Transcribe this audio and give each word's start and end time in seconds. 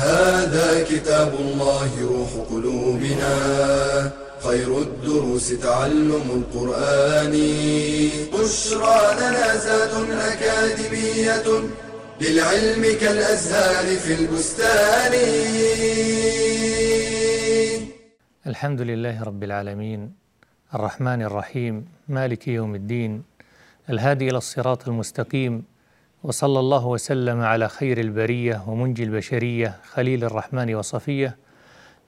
هذا 0.00 0.84
كتاب 0.84 1.34
الله 1.40 1.90
روح 2.08 2.32
قلوبنا. 2.50 3.34
خير 4.42 4.78
الدروس 4.78 5.48
تعلم 5.60 6.26
القرآن. 6.40 7.34
بشرى 8.32 9.00
لنا 9.20 9.56
زاد 9.56 9.92
أكاديمية 10.10 11.48
للعلم 12.20 12.82
كالأزهار 13.00 13.86
في 13.96 14.12
البستان. 14.14 15.12
الحمد 18.46 18.80
لله 18.80 19.22
رب 19.22 19.42
العالمين. 19.44 20.12
الرحمن 20.74 21.22
الرحيم. 21.22 21.84
مالك 22.08 22.48
يوم 22.48 22.74
الدين. 22.74 23.22
الهادي 23.90 24.28
إلى 24.30 24.38
الصراط 24.38 24.88
المستقيم. 24.88 25.64
وصلى 26.24 26.60
الله 26.60 26.86
وسلم 26.86 27.40
على 27.40 27.68
خير 27.68 28.00
البرية 28.00 28.64
ومنجي 28.66 29.04
البشرية 29.04 29.76
خليل 29.92 30.24
الرحمن 30.24 30.74
وصفية 30.74 31.36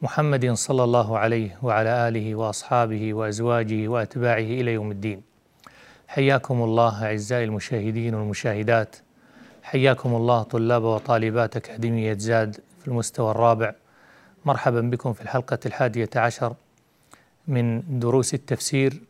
محمد 0.03 0.53
صلى 0.53 0.85
الله 0.85 1.19
عليه 1.19 1.59
وعلى 1.63 2.09
آله 2.09 2.35
وأصحابه 2.35 3.15
وأزواجه 3.15 3.89
وأتباعه 3.89 4.39
إلى 4.61 4.73
يوم 4.73 4.91
الدين. 4.91 5.23
حياكم 6.09 6.63
الله 6.63 7.07
أعزائي 7.07 7.45
المشاهدين 7.45 8.15
والمشاهدات. 8.15 8.97
حياكم 9.63 10.15
الله 10.15 10.43
طلاب 10.43 10.83
وطالبات 10.83 11.57
أكاديمية 11.57 12.19
زاد 12.19 12.61
في 12.81 12.89
المستوى 12.89 13.31
الرابع. 13.31 13.75
مرحبا 14.45 14.81
بكم 14.81 15.13
في 15.13 15.23
الحلقة 15.23 15.59
الحادية 15.67 16.11
عشر 16.17 16.55
من 17.49 17.83
دروس 17.99 18.35
التفسير 18.35 19.03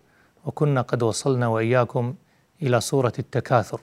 وكنا 0.44 0.80
قد 0.80 1.02
وصلنا 1.02 1.46
وإياكم 1.46 2.14
إلى 2.62 2.80
سوره 2.80 3.12
التكاثر. 3.18 3.80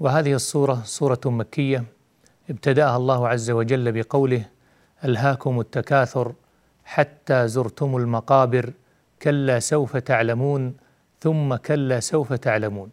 وهذه 0.00 0.34
السوره 0.34 0.82
سوره 0.84 1.20
مكية 1.26 1.84
ابتدأها 2.50 2.96
الله 2.96 3.28
عز 3.28 3.50
وجل 3.50 3.92
بقوله 3.92 4.44
ألهاكم 5.04 5.60
التكاثر 5.60 6.34
حتى 6.84 7.48
زرتم 7.48 7.96
المقابر 7.96 8.72
كلا 9.22 9.58
سوف 9.58 9.96
تعلمون 9.96 10.76
ثم 11.20 11.54
كلا 11.54 12.00
سوف 12.00 12.32
تعلمون. 12.32 12.90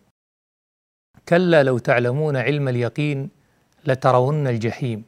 كلا 1.30 1.64
لو 1.64 1.78
تعلمون 1.78 2.38
علم 2.38 2.68
اليقين 2.68 3.30
لترون 3.86 4.48
الجحيم 4.48 5.04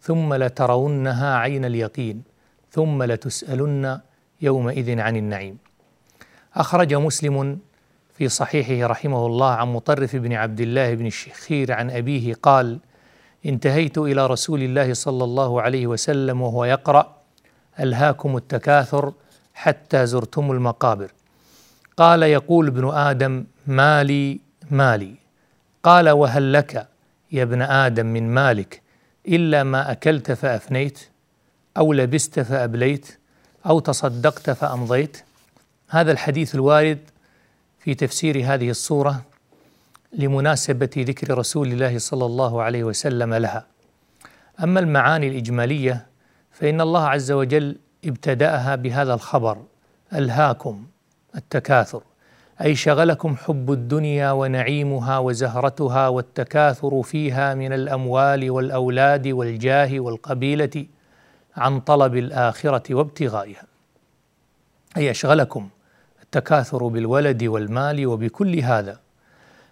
ثم 0.00 0.34
لترونها 0.34 1.36
عين 1.36 1.64
اليقين 1.64 2.22
ثم 2.70 3.02
لتسألن 3.02 4.00
يومئذ 4.40 5.00
عن 5.00 5.16
النعيم. 5.16 5.58
أخرج 6.54 6.94
مسلم 6.94 7.58
في 8.14 8.28
صحيحه 8.28 8.86
رحمه 8.86 9.26
الله 9.26 9.50
عن 9.50 9.72
مطرف 9.72 10.16
بن 10.16 10.32
عبد 10.32 10.60
الله 10.60 10.94
بن 10.94 11.06
الشخير 11.06 11.72
عن 11.72 11.90
أبيه 11.90 12.34
قال 12.34 12.78
انتهيت 13.46 13.98
إلى 13.98 14.26
رسول 14.26 14.62
الله 14.62 14.94
صلى 14.94 15.24
الله 15.24 15.62
عليه 15.62 15.86
وسلم 15.86 16.42
وهو 16.42 16.64
يقرأ 16.64 17.16
ألهاكم 17.80 18.36
التكاثر 18.36 19.12
حتى 19.54 20.06
زرتم 20.06 20.50
المقابر 20.50 21.10
قال 21.96 22.22
يقول 22.22 22.66
ابن 22.66 22.90
آدم 22.90 23.44
مالي 23.66 24.40
مالي 24.70 25.14
قال 25.82 26.10
وهل 26.10 26.52
لك 26.52 26.88
يا 27.32 27.42
ابن 27.42 27.62
آدم 27.62 28.06
من 28.06 28.34
مالك 28.34 28.82
إلا 29.28 29.62
ما 29.62 29.92
أكلت 29.92 30.32
فأفنيت 30.32 30.98
أو 31.76 31.92
لبست 31.92 32.40
فأبليت 32.40 33.18
أو 33.66 33.80
تصدقت 33.80 34.50
فأمضيت 34.50 35.22
هذا 35.88 36.12
الحديث 36.12 36.54
الوارد 36.54 36.98
في 37.84 37.94
تفسير 37.94 38.54
هذه 38.54 38.70
الصورة 38.70 39.22
لمناسبة 40.12 40.90
ذكر 40.96 41.38
رسول 41.38 41.72
الله 41.72 41.98
صلى 41.98 42.26
الله 42.26 42.62
عليه 42.62 42.84
وسلم 42.84 43.34
لها. 43.34 43.66
أما 44.62 44.80
المعاني 44.80 45.28
الإجمالية 45.28 46.06
فإن 46.52 46.80
الله 46.80 47.08
عز 47.08 47.32
وجل 47.32 47.76
ابتدأها 48.04 48.74
بهذا 48.74 49.14
الخبر 49.14 49.58
ألهاكم 50.12 50.84
التكاثر 51.36 52.02
أي 52.60 52.74
شغلكم 52.74 53.36
حب 53.36 53.72
الدنيا 53.72 54.32
ونعيمها 54.32 55.18
وزهرتها 55.18 56.08
والتكاثر 56.08 57.02
فيها 57.02 57.54
من 57.54 57.72
الأموال 57.72 58.50
والأولاد 58.50 59.28
والجاه 59.28 60.00
والقبيلة 60.00 60.86
عن 61.56 61.80
طلب 61.80 62.16
الآخرة 62.16 62.94
وابتغائها. 62.94 63.66
أي 64.96 65.10
أشغلكم 65.10 65.68
التكاثر 66.36 66.88
بالولد 66.88 67.44
والمال 67.44 68.06
وبكل 68.06 68.58
هذا. 68.58 69.00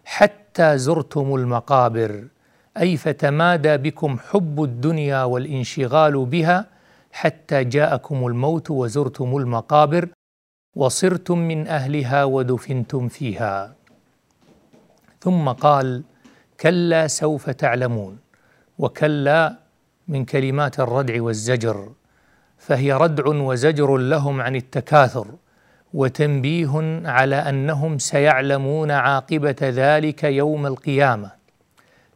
حتى 0.04 0.78
زرتم 0.78 1.34
المقابر 1.34 2.24
أي 2.78 2.96
فتمادى 2.96 3.76
بكم 3.76 4.18
حب 4.18 4.62
الدنيا 4.62 5.24
والانشغال 5.24 6.24
بها 6.24 6.66
حتى 7.12 7.64
جاءكم 7.64 8.26
الموت 8.26 8.70
وزرتم 8.70 9.36
المقابر 9.36 10.08
وصرتم 10.76 11.38
من 11.38 11.66
أهلها 11.66 12.24
ودفنتم 12.24 13.08
فيها. 13.08 13.74
ثم 15.20 15.48
قال 15.48 16.02
كلا 16.60 17.06
سوف 17.06 17.50
تعلمون 17.50 18.18
وكلا 18.78 19.56
من 20.08 20.24
كلمات 20.24 20.80
الردع 20.80 21.22
والزجر 21.22 21.92
فهي 22.58 22.92
ردع 22.92 23.26
وزجر 23.26 23.96
لهم 23.96 24.40
عن 24.40 24.56
التكاثر 24.56 25.26
وتنبيه 25.94 27.02
على 27.04 27.36
أنهم 27.36 27.98
سيعلمون 27.98 28.90
عاقبة 28.90 29.56
ذلك 29.62 30.24
يوم 30.24 30.66
القيامة 30.66 31.30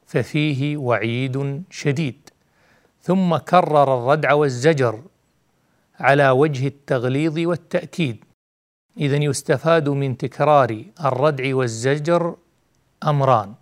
ففيه 0.06 0.76
وعيد 0.76 1.62
شديد. 1.70 2.30
ثم 3.02 3.36
كرر 3.36 3.98
الردع 3.98 4.32
والزجر 4.32 5.00
على 6.00 6.30
وجه 6.30 6.66
التغليظ 6.66 7.38
والتأكيد. 7.38 8.24
اذا 8.98 9.16
يستفاد 9.16 9.88
من 9.88 10.16
تكرار 10.16 10.84
الردع 11.04 11.54
والزجر 11.54 12.36
أمران. 13.04 13.54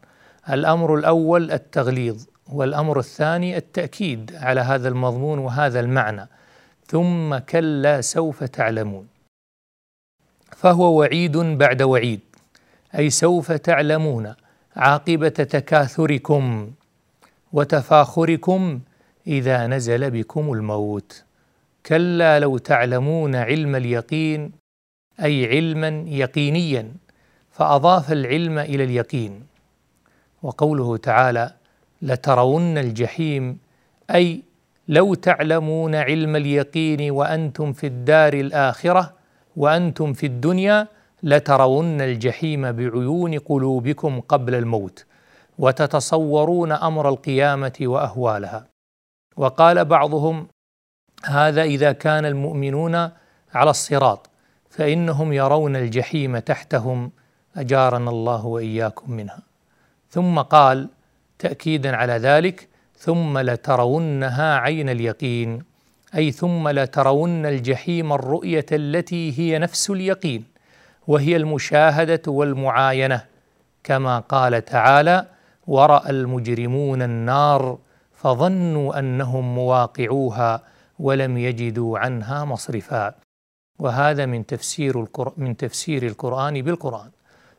الأمر 0.50 0.94
الأول 0.94 1.52
التغليظ 1.52 2.24
والأمر 2.52 2.98
الثاني 2.98 3.56
التأكيد 3.56 4.36
على 4.36 4.60
هذا 4.60 4.88
المضمون 4.88 5.38
وهذا 5.38 5.80
المعنى. 5.80 6.28
ثم 6.86 7.38
كلا 7.38 8.00
سوف 8.00 8.44
تعلمون. 8.44 9.13
فهو 10.64 11.00
وعيد 11.00 11.36
بعد 11.36 11.82
وعيد. 11.82 12.20
أي 12.98 13.10
سوف 13.10 13.52
تعلمون 13.52 14.34
عاقبة 14.76 15.28
تكاثركم 15.28 16.70
وتفاخركم 17.52 18.80
إذا 19.26 19.66
نزل 19.66 20.10
بكم 20.10 20.52
الموت. 20.52 21.24
كلا 21.86 22.40
لو 22.40 22.58
تعلمون 22.58 23.36
علم 23.36 23.76
اليقين 23.76 24.52
أي 25.24 25.46
علما 25.46 26.04
يقينيا 26.08 26.92
فأضاف 27.50 28.12
العلم 28.12 28.58
إلى 28.58 28.84
اليقين. 28.84 29.46
وقوله 30.42 30.96
تعالى 30.96 31.50
لترون 32.02 32.78
الجحيم 32.78 33.58
أي 34.10 34.42
لو 34.88 35.14
تعلمون 35.14 35.94
علم 35.94 36.36
اليقين 36.36 37.10
وأنتم 37.10 37.72
في 37.72 37.86
الدار 37.86 38.32
الآخرة 38.32 39.23
وأنتم 39.56 40.12
في 40.12 40.26
الدنيا 40.26 40.88
لترون 41.22 42.00
الجحيم 42.00 42.72
بعيون 42.72 43.38
قلوبكم 43.38 44.20
قبل 44.20 44.54
الموت 44.54 45.04
وتتصورون 45.58 46.72
أمر 46.72 47.08
القيامة 47.08 47.72
وأهوالها. 47.80 48.66
وقال 49.36 49.84
بعضهم 49.84 50.46
هذا 51.24 51.62
إذا 51.62 51.92
كان 51.92 52.24
المؤمنون 52.24 52.94
على 53.54 53.70
الصراط 53.70 54.30
فإنهم 54.70 55.32
يرون 55.32 55.76
الجحيم 55.76 56.38
تحتهم 56.38 57.10
أجارنا 57.56 58.10
الله 58.10 58.46
وإياكم 58.46 59.12
منها. 59.12 59.42
ثم 60.10 60.38
قال 60.38 60.88
تأكيدا 61.38 61.96
على 61.96 62.12
ذلك 62.12 62.68
ثم 62.96 63.38
لترونها 63.38 64.58
عين 64.58 64.88
اليقين. 64.88 65.73
أي 66.16 66.30
ثم 66.30 66.68
لترون 66.68 67.46
الجحيم 67.46 68.12
الرؤية 68.12 68.66
التي 68.72 69.38
هي 69.38 69.58
نفس 69.58 69.90
اليقين 69.90 70.44
وهي 71.06 71.36
المشاهدة 71.36 72.22
والمعاينة 72.26 73.24
كما 73.84 74.18
قال 74.18 74.64
تعالى 74.64 75.26
ورأى 75.66 76.10
المجرمون 76.10 77.02
النار 77.02 77.78
فظنوا 78.12 78.98
أنهم 78.98 79.54
مواقعوها 79.54 80.62
ولم 80.98 81.38
يجدوا 81.38 81.98
عنها 81.98 82.44
مصرفا. 82.44 83.14
وهذا 83.78 84.26
من 84.26 84.46
تفسير 84.46 85.06
من 85.36 85.56
تفسير 85.56 86.06
القرآن 86.06 86.62
بالقرآن. 86.62 87.10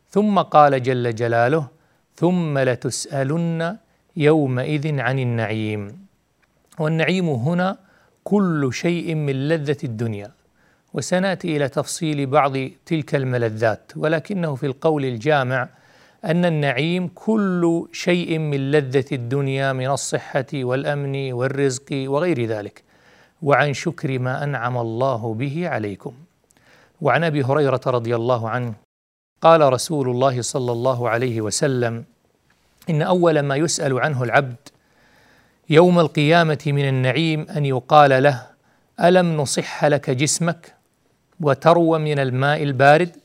ثم 0.09 0.39
قال 0.39 0.83
جل 0.83 1.15
جلاله 1.15 1.67
ثم 2.15 2.57
لتسألن 2.57 3.77
يومئذ 4.17 4.99
عن 4.99 5.19
النعيم. 5.19 6.07
والنعيم 6.79 7.29
هنا 7.29 7.84
كل 8.25 8.69
شيء 8.73 9.15
من 9.15 9.47
لذة 9.47 9.77
الدنيا. 9.83 10.31
وسنأتي 10.93 11.57
إلى 11.57 11.67
تفصيل 11.69 12.25
بعض 12.25 12.53
تلك 12.85 13.15
الملذات 13.15 13.91
ولكنه 13.95 14.55
في 14.55 14.65
القول 14.65 15.05
الجامع 15.05 15.69
أن 16.25 16.45
النعيم 16.45 17.07
كل 17.15 17.87
شيء 17.91 18.39
من 18.39 18.71
لذة 18.71 19.05
الدنيا 19.11 19.73
من 19.73 19.89
الصحة 19.91 20.51
والأمن 20.53 21.33
والرزق 21.33 21.89
وغير 21.91 22.45
ذلك. 22.45 22.83
وعن 23.41 23.73
شكر 23.73 24.19
ما 24.19 24.43
أنعم 24.43 24.77
الله 24.77 25.33
به 25.33 25.69
عليكم. 25.69 26.13
وعن 27.01 27.23
أبي 27.23 27.43
هريرة 27.43 27.81
رضي 27.87 28.15
الله 28.15 28.49
عنه 28.49 28.73
قال 29.41 29.73
رسول 29.73 30.09
الله 30.09 30.41
صلى 30.41 30.71
الله 30.71 31.09
عليه 31.09 31.41
وسلم 31.41 32.03
إن 32.89 33.01
أول 33.01 33.39
ما 33.39 33.55
يسأل 33.55 33.99
عنه 33.99 34.23
العبد 34.23 34.55
يوم 35.69 35.99
القيامة 35.99 36.63
من 36.67 36.87
النعيم 36.87 37.47
أن 37.49 37.65
يقال 37.65 38.23
له 38.23 38.47
ألم 38.99 39.37
نصح 39.37 39.85
لك 39.85 40.09
جسمك 40.09 40.75
وتروى 41.39 41.99
من 41.99 42.19
الماء 42.19 42.63
البارد؟ 42.63 43.15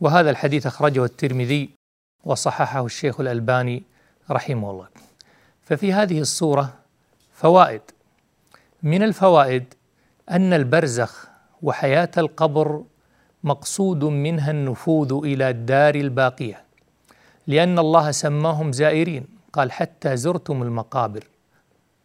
وهذا 0.00 0.30
الحديث 0.30 0.66
أخرجه 0.66 1.04
الترمذي 1.04 1.70
وصححه 2.24 2.86
الشيخ 2.86 3.20
الألباني 3.20 3.82
رحمه 4.30 4.70
الله. 4.70 4.86
ففي 5.62 5.92
هذه 5.92 6.20
الصورة 6.20 6.74
فوائد. 7.34 7.80
من 8.82 9.02
الفوائد 9.02 9.74
أن 10.30 10.52
البرزخ 10.52 11.28
وحياة 11.62 12.10
القبر 12.18 12.82
مقصود 13.44 14.04
منها 14.04 14.50
النفوذ 14.50 15.12
إلى 15.24 15.50
الدار 15.50 15.94
الباقية 15.94 16.64
لأن 17.46 17.78
الله 17.78 18.10
سماهم 18.10 18.72
زائرين. 18.72 19.26
قال 19.52 19.72
حتى 19.72 20.16
زرتم 20.16 20.62
المقابر. 20.62 21.24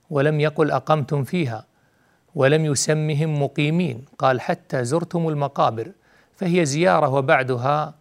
ولم 0.09 0.39
يقل 0.39 0.71
أقمتم 0.71 1.23
فيها 1.23 1.65
ولم 2.35 2.65
يسمهم 2.65 3.41
مقيمين. 3.43 4.05
قال 4.19 4.41
حتى 4.41 4.83
زرتم 4.83 5.27
المقابر 5.27 5.91
فهي 6.35 6.65
زيارة 6.65 7.09
وبعدها 7.09 7.93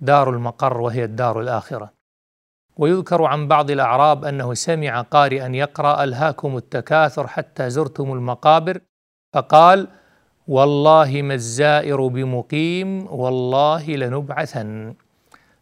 دار 0.00 0.30
المقر 0.30 0.80
وهي 0.80 1.04
الدار 1.04 1.40
الآخرة. 1.40 1.92
ويذكر 2.76 3.24
عن 3.24 3.48
بعض 3.48 3.70
الأعراب 3.70 4.24
أنه 4.24 4.54
سمع 4.54 5.00
قارئا 5.00 5.48
يقرأ 5.48 6.04
ألهاكم 6.04 6.56
التكاثر 6.56 7.26
حتى 7.26 7.70
زرتم 7.70 8.12
المقابر؟ 8.12 8.80
فقال 9.34 9.88
والله 10.48 11.22
ما 11.22 11.34
الزائر 11.34 12.06
بمقيم 12.06 13.06
والله 13.12 13.90
لنبعثن. 13.90 14.94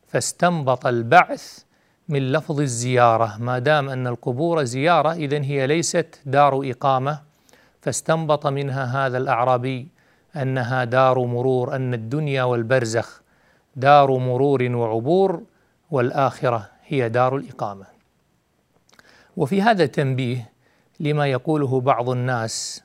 فاستنبط 0.09 0.87
البعث 0.87 1.68
من 2.09 2.33
لفظ 2.33 2.61
الزيارة. 2.61 3.37
ما 3.39 3.59
دام 3.59 3.89
أن 3.89 4.07
القبور 4.07 4.65
زيارة 4.65 5.13
إذن 5.13 5.43
هي 5.43 5.67
ليست 5.67 6.21
دار 6.27 6.71
إقامة 6.71 7.21
فاستنبط 7.81 8.47
منها 8.47 9.07
هذا 9.07 9.19
الأعرابي 9.19 9.89
أنها 10.37 10.85
دار 10.85 11.25
مرور 11.25 11.77
أن 11.77 11.95
الدنيا 11.95 12.43
والبرزخ 12.43 13.23
دار 13.77 14.19
مرور 14.19 14.63
وعبور 14.63 15.43
والآخرة 15.91 16.69
هي 16.87 17.09
دار 17.09 17.37
الإقامة. 17.37 17.87
وفي 19.37 19.63
هذا 19.63 19.87
تنبيه 19.87 20.53
لما 21.01 21.27
يقوله 21.27 21.81
بعض 21.81 22.11
الناس 22.11 22.83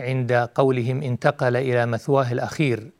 عند 0.00 0.32
قولهم 0.32 1.02
انتقل 1.02 1.56
إلى 1.56 1.86
مثواه 1.86 2.32
الأخير 2.32 2.90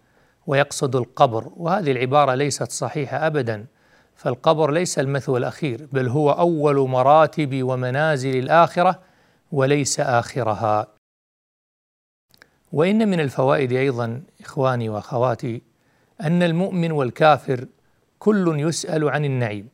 ويقصد 0.46 0.96
القبر. 0.96 1.50
وهذه 1.56 1.92
العبارة 1.92 2.34
ليست 2.34 2.70
صحيحة 2.70 3.26
أبدا. 3.26 3.66
فالقبر 4.18 4.70
ليس 4.70 4.98
المثوى 4.98 5.38
الأخير 5.38 5.88
بل 5.92 6.08
هو 6.08 6.30
أول 6.30 6.88
مراتب 6.88 7.62
ومنازل 7.62 8.38
الآخرة 8.38 9.00
وليس 9.52 10.00
آخرها. 10.00 10.86
وإن 12.72 13.08
من 13.08 13.20
الفوائد 13.20 13.72
أيضا 13.72 14.22
إخواني 14.40 14.88
وأخواتي 14.88 15.62
أن 16.20 16.42
المؤمن 16.42 16.92
والكافر 16.92 17.66
كل 18.18 18.60
يسأل 18.60 19.08
عن 19.08 19.24
النعيم 19.24 19.68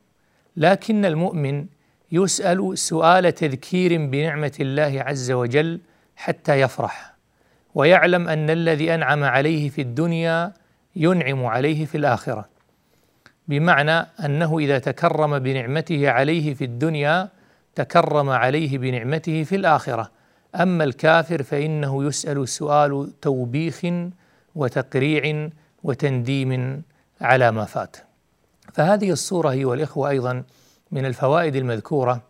لكن 0.57 1.05
المؤمن 1.05 1.65
يسأل 2.11 2.77
سؤال 2.77 3.35
تذكير 3.35 4.05
بنعمة 4.05 4.53
الله 4.59 5.03
عز 5.05 5.31
وجل 5.31 5.81
حتى 6.15 6.61
يفرح 6.61 7.15
ويعلم 7.75 8.27
أن 8.27 8.49
الذي 8.49 8.93
أنعم 8.95 9.23
عليه 9.23 9.69
في 9.69 9.81
الدنيا 9.81 10.53
ينعم 10.95 11.45
عليه 11.45 11.85
في 11.85 11.97
الآخرة. 11.97 12.54
بمعنى 13.47 14.07
أنه 14.25 14.59
إذا 14.59 14.79
تكرم 14.79 15.39
بنعمته 15.39 16.09
عليه 16.09 16.53
في 16.53 16.63
الدنيا 16.63 17.29
تكرم 17.75 18.29
عليه 18.29 18.77
بنعمته 18.77 19.43
في 19.43 19.55
الآخرة. 19.55 20.11
أما 20.55 20.83
الكافر 20.83 21.43
فإنه 21.43 22.03
يسأل 22.03 22.47
سؤال 22.49 23.11
توبيخ 23.21 23.81
وتقريع 24.55 25.49
وتنديم 25.83 26.81
على 27.21 27.51
ما 27.51 27.65
فات. 27.65 27.97
فهذه 28.73 29.11
الصورة 29.11 29.49
هي 29.49 29.65
والإخوة 29.65 30.09
أيضا 30.09 30.43
من 30.91 31.05
الفوائد 31.05 31.55
المذكورة 31.55 32.21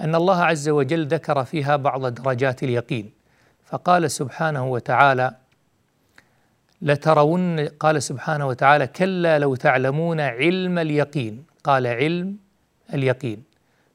أن 0.00 0.14
الله 0.14 0.42
عز 0.42 0.68
وجل 0.68 1.06
ذكر 1.06 1.44
فيها 1.44 1.76
بعض 1.76 2.06
درجات 2.06 2.62
اليقين. 2.62 3.10
فقال 3.64 4.10
سبحانه 4.10 4.66
وتعالى 4.66 5.34
لترون 6.82 7.66
قال 7.66 8.02
سبحانه 8.02 8.46
وتعالى 8.46 8.86
كلا 8.86 9.38
لو 9.38 9.54
تعلمون 9.54 10.20
علم 10.20 10.78
اليقين. 10.78 11.44
قال 11.64 11.86
علم 11.86 12.36
اليقين. 12.94 13.44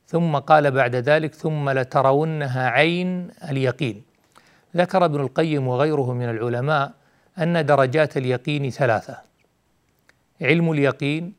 ثم 0.08 0.38
قال 0.38 0.72
بعد 0.72 0.96
ذلك 0.96 1.34
ثم 1.34 1.70
لترونها 1.70 2.70
عين 2.70 3.32
اليقين. 3.50 4.04
ذكر 4.76 5.06
ابن 5.06 5.22
القيم 5.22 5.68
وغيره 5.68 6.14
من 6.14 6.30
العلماء 6.30 6.92
أن 7.38 7.66
درجات 7.66 8.18
اليقين 8.18 8.70
ثلاثة 8.70 9.18
علم 10.42 10.72
اليقين 10.72 11.34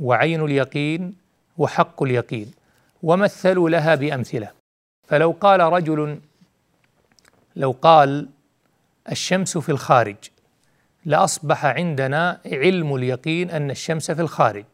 وعين 0.00 0.44
اليقين 0.44 1.14
وحق 1.58 2.02
اليقين 2.02 2.50
ومثلوا 3.02 3.70
لها 3.70 3.94
بأمثلة. 3.94 4.50
فلو 5.08 5.30
قال 5.40 5.60
رجل 5.60 6.20
لو 7.56 7.70
قال 7.70 8.28
الشمس 9.12 9.58
في 9.58 9.68
الخارج. 9.68 10.16
لاصبح 11.04 11.66
عندنا 11.66 12.40
علم 12.46 12.94
اليقين 12.94 13.50
أن 13.50 13.70
الشمس 13.70 14.10
في 14.10 14.22
الخارج. 14.22 14.64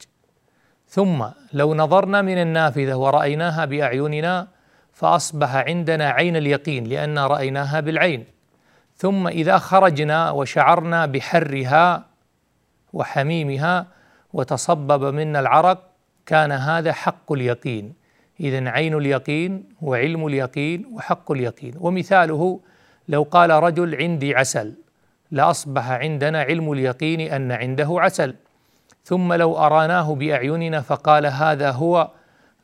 ثم 0.89 1.25
لو 1.53 1.75
نظرنا 1.75 2.23
من 2.23 2.39
النافذة 2.39 2.95
ورأيناها 2.95 3.65
بأعيننا 3.65 4.49
فأصبح 4.93 5.55
عندنا 5.55 6.11
عين 6.11 6.37
اليقين 6.37 6.85
لأن 6.85 7.19
رأيناها 7.19 7.81
بالعين. 7.81 8.25
ثم 8.97 9.29
إذا 9.29 9.59
خرجنا 9.59 10.31
وشعرنا 10.31 11.07
بحرها 11.07 12.07
وحميمها 12.93 13.87
وتصبب 14.33 15.15
منا 15.15 15.41
العرق 15.41 15.91
كان 16.27 16.53
هذا 16.53 16.93
حق 16.93 17.33
اليقين. 17.33 17.95
اذا 18.41 18.69
عين 18.71 18.95
اليقين 18.95 19.65
وعلم 19.83 20.27
اليقين 20.27 20.87
وحق 20.93 21.33
اليقين. 21.33 21.75
ومثاله 21.81 22.61
لو 23.09 23.23
قال 23.23 23.51
رجل 23.51 23.95
عندي 23.95 24.35
عسل 24.35 24.75
لأصبح 25.31 25.91
عندنا 25.91 26.43
علم 26.43 26.73
اليقين 26.73 27.21
أن 27.21 27.53
عنده 27.53 27.89
عسل. 27.91 28.35
ثم 29.05 29.33
لو 29.33 29.59
أراناه 29.59 30.15
بأعيننا 30.15 30.81
فقال 30.81 31.27
هذا 31.27 31.71
هو 31.71 32.11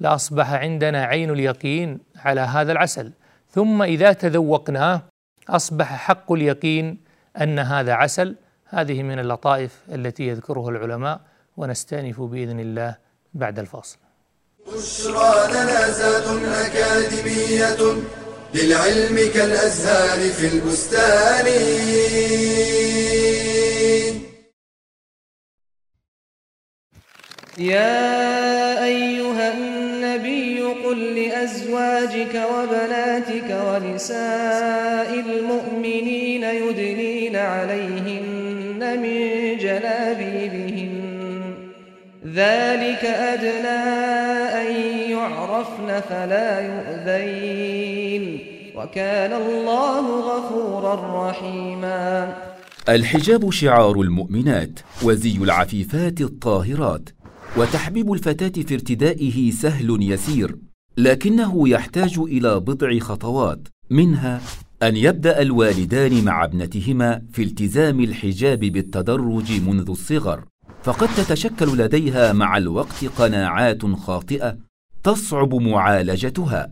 لأصبح 0.01 0.53
عندنا 0.53 1.05
عين 1.05 1.31
اليقين 1.31 1.99
على 2.17 2.41
هذا 2.41 2.73
العسل. 2.73 3.13
ثم 3.51 3.83
إذا 3.83 4.13
تذوقناه 4.13 5.03
أصبح 5.49 5.97
حق 5.97 6.33
اليقين 6.33 6.99
أن 7.41 7.59
هذا 7.59 7.93
عسل. 7.93 8.37
هذه 8.69 9.03
من 9.03 9.19
اللطائف 9.19 9.83
التي 9.93 10.29
يذكرها 10.29 10.71
العلماء 10.71 11.21
ونستأنف 11.57 12.21
بإذن 12.21 12.61
الله 12.61 12.97
بعد 13.35 13.59
الفاصل. 13.59 13.99
بشرى 14.67 15.53
لنا 15.53 15.91
زاد 15.91 16.43
أكاديمية 16.45 18.01
للعلم 18.55 19.31
كالأزهار 19.35 20.19
في 20.31 20.47
البستان. 20.47 21.47
يا 27.59 28.85
أيها 28.85 29.55
النبي 29.55 30.61
قل 30.61 31.15
لأزواجك 31.15 32.35
وبناتك 32.53 33.51
ونساء 33.51 35.15
المؤمنين 35.15 36.43
يدنين 36.43 37.37
عليهن 37.37 39.01
من 39.03 39.59
جلابيبهن. 39.59 40.97
ذلك 42.35 43.05
أدنى 43.05 43.83
أن 44.63 44.96
يعرفن 45.57 46.01
فلا 46.01 46.61
يؤذين. 46.61 48.41
وكان 48.77 49.33
الله 49.33 50.21
غفورا 50.21 51.29
رحيما. 51.31 52.37
الحجاب 52.89 53.51
شعار 53.51 54.01
المؤمنات 54.01 54.81
وزي 55.03 55.37
العفيفات 55.37 56.21
الطاهرات 56.21 57.09
وتحبيب 57.57 58.13
الفتاة 58.13 58.63
في 58.63 58.75
ارتدائه 58.75 59.51
سهل 59.51 59.99
يسير 60.01 60.57
لكنه 60.97 61.69
يحتاج 61.69 62.19
إلى 62.19 62.61
بضع 62.61 62.99
خطوات 62.99 63.69
منها 63.91 64.41
أن 64.83 64.97
يبدأ 64.97 65.43
الوالدان 65.43 66.25
مع 66.25 66.45
ابنتهما 66.45 67.23
في 67.33 67.43
التزام 67.43 68.01
الحجاب 68.01 68.61
بالتدرج 68.61 69.61
منذ 69.61 69.91
الصغر 69.91 70.45
فقد 70.83 71.09
تتشكل 71.17 71.79
لديها 71.79 72.33
مع 72.33 72.57
الوقت 72.57 73.05
قناعات 73.19 73.87
خاطئة 73.87 74.66
تصعب 75.07 75.55
معالجتها. 75.55 76.71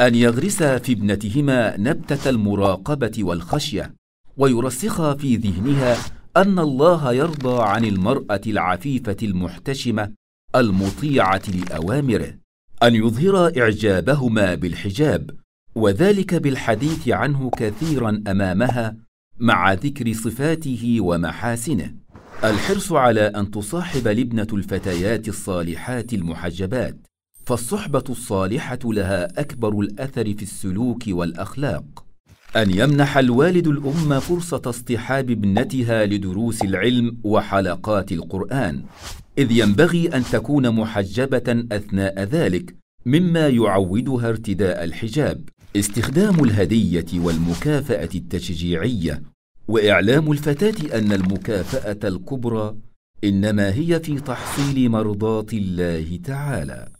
أن 0.00 0.14
يغرسا 0.14 0.78
في 0.78 0.92
ابنتهما 0.92 1.76
نبتة 1.76 2.30
المراقبة 2.30 3.12
والخشية 3.18 3.94
ويرسخا 4.36 5.14
في 5.14 5.36
ذهنها 5.36 5.96
أن 6.36 6.58
الله 6.58 7.12
يرضى 7.12 7.62
عن 7.62 7.84
المرأة 7.84 8.40
العفيفة 8.46 9.16
المحتشمة 9.22 10.12
المطيعة 10.54 11.42
لأوامره. 11.48 12.34
أن 12.82 12.94
يظهر 12.94 13.58
إعجابهما 13.58 14.54
بالحجاب 14.54 15.30
وذلك 15.74 16.34
بالحديث 16.34 17.08
عنه 17.08 17.50
كثيرا 17.50 18.22
أمامها 18.26 18.96
مع 19.38 19.72
ذكر 19.72 20.12
صفاته 20.12 20.96
ومحاسنه. 21.00 21.94
الحرص 22.44 22.92
على 22.92 23.20
أن 23.20 23.50
تصاحب 23.50 24.08
لبنة 24.08 24.48
الفتيات 24.52 25.28
الصالحات 25.28 26.12
المحجبات. 26.12 27.09
فالصحبة 27.50 28.04
الصالحة 28.08 28.78
لها 28.84 29.40
أكبر 29.40 29.80
الأثر 29.80 30.34
في 30.34 30.42
السلوك 30.42 31.04
والأخلاق. 31.08 32.04
أن 32.56 32.70
يمنح 32.70 33.18
الوالد 33.18 33.66
الأم 33.66 34.20
فرصة 34.20 34.62
اصطحاب 34.66 35.30
ابنتها 35.30 36.06
لدروس 36.06 36.62
العلم 36.62 37.16
وحلقات 37.24 38.12
القرآن. 38.12 38.82
إذ 39.38 39.52
ينبغي 39.52 40.08
أن 40.08 40.24
تكون 40.24 40.70
محجبة 40.70 41.64
أثناء 41.72 42.22
ذلك 42.22 42.74
مما 43.06 43.48
يعودها 43.48 44.28
ارتداء 44.28 44.84
الحجاب. 44.84 45.48
استخدام 45.76 46.44
الهدية 46.44 47.06
والمكافأة 47.14 48.10
التشجيعية 48.14 49.22
وإعلام 49.68 50.32
الفتاة 50.32 50.98
أن 50.98 51.12
المكافأة 51.12 52.08
الكبرى 52.08 52.76
إنما 53.24 53.74
هي 53.74 54.00
في 54.00 54.20
تحصيل 54.20 54.90
مرضاة 54.90 55.46
الله 55.52 56.20
تعالى. 56.24 56.99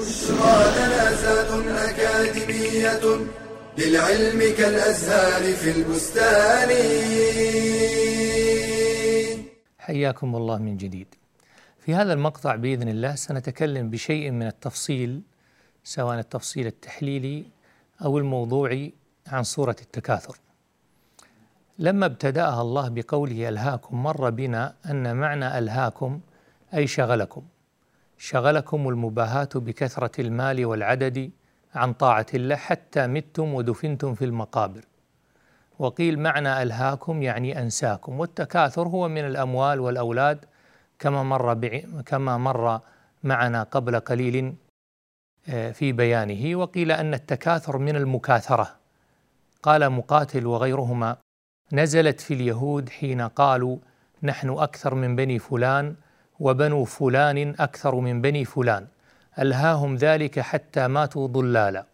بشرى 0.00 0.58
لنا 0.76 1.12
زاد 1.14 1.50
أكاديمية 1.68 3.26
للعلم 3.78 4.54
كالأزهار 4.58 5.54
في 5.54 5.70
البستان 5.70 6.70
حياكم 9.78 10.36
الله 10.36 10.58
من 10.58 10.76
جديد. 10.76 11.14
في 11.80 11.94
هذا 11.94 12.12
المقطع 12.12 12.56
بإذن 12.56 12.88
الله 12.88 13.14
سنتكلم 13.14 13.90
بشيء 13.90 14.30
من 14.30 14.46
التفصيل 14.46 15.22
سواء 15.84 16.18
التفصيل 16.18 16.66
التحليلي 16.66 17.44
أو 18.04 18.18
الموضوعي 18.18 18.92
عن 19.26 19.44
سوره 19.44 19.76
التكاثر. 19.82 20.36
لما 21.78 22.06
ابتدأها 22.06 22.62
الله 22.62 22.88
بقوله 22.88 23.48
ألهاكم 23.48 24.02
مر 24.02 24.30
بنا 24.30 24.74
أن 24.90 25.16
معنى 25.16 25.58
ألهاكم 25.58 26.20
أي 26.74 26.86
شغلكم. 26.86 27.42
شغلكم 28.18 28.88
المباهاة 28.88 29.48
بكثرة 29.54 30.20
المال 30.20 30.66
والعدد 30.66 31.30
عن 31.74 31.92
طاعة 31.92 32.26
الله 32.34 32.56
حتى 32.56 33.06
متم 33.06 33.54
ودفنتم 33.54 34.14
في 34.14 34.24
المقابر. 34.24 34.84
وقيل 35.78 36.18
معنى 36.18 36.62
ألهاكم 36.62 37.22
يعني 37.22 37.62
أنساكم 37.62 38.20
والتكاثر 38.20 38.88
هو 38.88 39.08
من 39.08 39.24
الأموال 39.24 39.80
والأولاد 39.80 40.44
كما 40.98 41.22
مر 41.22 41.54
كما 42.06 42.38
مر 42.38 42.80
معنا 43.24 43.62
قبل 43.62 44.00
قليل 44.00 44.54
في 45.72 45.92
بيانه 45.92 46.56
وقيل 46.56 46.92
أن 46.92 47.14
التكاثر 47.14 47.78
من 47.78 47.96
المكاثرة 47.96 48.76
قال 49.62 49.90
مقاتل 49.90 50.46
وغيرهما 50.46 51.16
نزلت 51.72 52.20
في 52.20 52.34
اليهود 52.34 52.88
حين 52.88 53.20
قالوا 53.20 53.78
نحن 54.22 54.50
أكثر 54.50 54.94
من 54.94 55.16
بني 55.16 55.38
فلان 55.38 55.94
وبنو 56.40 56.84
فلان 56.84 57.54
أكثر 57.58 57.94
من 57.94 58.20
بني 58.20 58.44
فلان 58.44 58.86
ألهاهم 59.38 59.96
ذلك 59.96 60.40
حتى 60.40 60.88
ماتوا 60.88 61.26
ضلالا. 61.26 61.86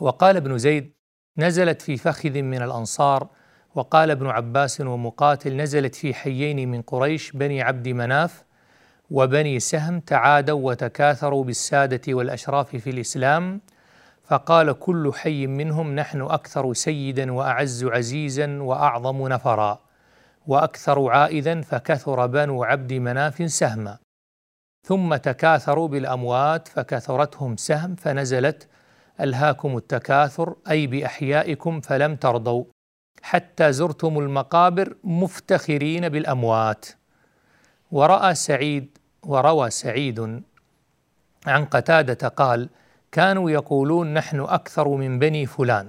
وقال 0.00 0.36
ابن 0.36 0.58
زيد 0.58 0.92
نزلت 1.38 1.82
في 1.82 1.96
فخذ 1.96 2.42
من 2.42 2.62
الأنصار. 2.62 3.28
وقال 3.74 4.10
ابن 4.10 4.26
عباس 4.26 4.80
ومقاتل 4.80 5.56
نزلت 5.56 5.94
في 5.94 6.14
حيين 6.14 6.70
من 6.70 6.82
قريش 6.82 7.32
بني 7.32 7.62
عبد 7.62 7.88
مناف. 7.88 8.44
وبني 9.10 9.60
سهم 9.60 10.00
تعادوا 10.00 10.70
وتكاثروا 10.70 11.44
بالسادة 11.44 12.14
والأشراف 12.14 12.76
في 12.76 12.90
الإسلام. 12.90 13.60
فقال 14.24 14.72
كل 14.72 15.12
حي 15.14 15.46
منهم 15.46 15.94
نحن 15.94 16.20
أكثر 16.20 16.72
سيدا 16.72 17.32
وأعز 17.32 17.84
عزيزا 17.84 18.62
وأعظم 18.62 19.28
نفرا. 19.28 19.89
وأكثر 20.46 21.08
عائدا 21.08 21.60
فكثر 21.60 22.26
بنو 22.26 22.64
عبد 22.64 22.92
مناف 22.92 23.50
سهما. 23.50 23.98
ثم 24.86 25.16
تكاثروا 25.16 25.88
بالأموات 25.88 26.68
فكثرتهم 26.68 27.56
سهم 27.56 27.94
فنزلت 27.94 28.68
ألهاكم 29.20 29.76
التكاثر 29.76 30.54
أي 30.70 30.86
بأحيائكم 30.86 31.80
فلم 31.80 32.16
ترضوا. 32.16 32.64
حتى 33.22 33.72
زرتم 33.72 34.18
المقابر 34.18 34.96
مفتخرين 35.04 36.08
بالأموات. 36.08 36.86
ورأى 37.92 38.34
سعيد 38.34 38.98
وروى 39.22 39.70
سعيد 39.70 40.42
عن 41.46 41.64
قتادة 41.64 42.28
قال 42.28 42.68
كانوا 43.12 43.50
يقولون 43.50 44.14
نحن 44.14 44.40
أكثر 44.40 44.88
من 44.88 45.18
بني 45.18 45.46
فلان 45.46 45.86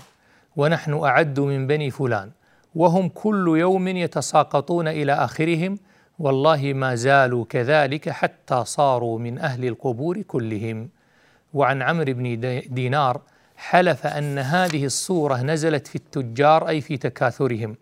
ونحن 0.56 1.04
أعد 1.04 1.40
من 1.40 1.68
بني 1.68 1.92
فلان. 1.92 2.32
وهم 2.76 3.10
كل 3.10 3.58
يوم 3.58 3.88
يتساقطون 3.88 4.88
إلى 4.88 5.14
آخرهم 5.14 5.78
والله 6.20 6.74
ما 6.74 6.96
زالوا 6.96 7.46
كذلك 7.50 8.10
حتى 8.10 8.64
صاروا 8.66 9.20
من 9.20 9.40
أهل 9.40 9.66
القبور 9.66 10.22
كلهم. 10.22 10.90
وعن 11.54 11.82
عمرو 11.82 12.14
بن 12.14 12.40
دينار 12.70 13.22
حلف 13.56 14.08
أن 14.08 14.40
هذه 14.40 14.86
الصورة 14.86 15.42
نزلت 15.42 15.88
في 15.88 15.96
التجار 15.96 16.68
أي 16.68 16.82
في 16.82 16.98
تكاثرهم. 16.98 17.76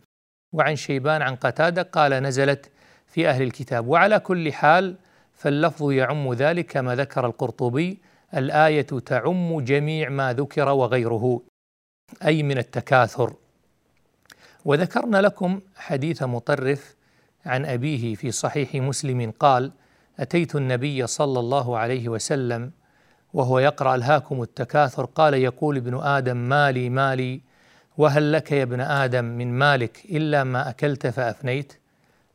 وعن 0.54 0.76
شيبان 0.76 1.22
عن 1.22 1.36
قتادة 1.36 1.82
قال 1.82 2.14
نزلت 2.14 2.72
في 3.08 3.30
أهل 3.30 3.42
الكتاب. 3.42 3.88
وعلى 3.88 4.20
كل 4.20 4.54
حال 4.54 4.96
فاللفظ 5.34 5.92
يعم 5.92 6.34
ذلك 6.34 6.66
كما 6.66 6.96
ذكر 6.96 7.26
القرطبي 7.26 7.98
الآية 8.38 8.88
تعم 9.06 9.62
جميع 9.62 10.10
ما 10.10 10.34
ذكر 10.34 10.70
وغيره 10.70 11.42
أي 12.26 12.44
من 12.44 12.58
التكاثر. 12.58 13.34
وذكرنا 14.66 15.18
لكم 15.18 15.62
حديث 15.76 16.24
مطرف 16.24 16.96
عن 17.46 17.66
أبيه 17.66 18.16
في 18.16 18.32
صحيح 18.32 18.76
مسلم 18.76 19.32
قال 19.40 19.72
أتيت 20.20 20.56
النبي 20.56 21.08
صلى 21.08 21.40
الله 21.40 21.78
عليه 21.78 22.10
وسلم 22.10 22.72
وهو 23.34 23.60
يقرأ 23.60 23.96
ألهاكم 23.96 24.42
التكاثر 24.42 25.06
قال 25.06 25.34
يقول 25.34 25.78
ابن 25.78 26.00
آدم 26.00 26.38
مالي 26.38 26.90
مالي 26.90 27.42
وهل 27.98 28.32
لك 28.32 28.52
يا 28.52 28.64
ابن 28.64 28.82
آدم 28.82 29.26
من 29.26 29.54
مالك 29.54 30.06
إلا 30.06 30.44
ما 30.44 30.70
أكلت 30.70 31.08
فأفنيت 31.08 31.74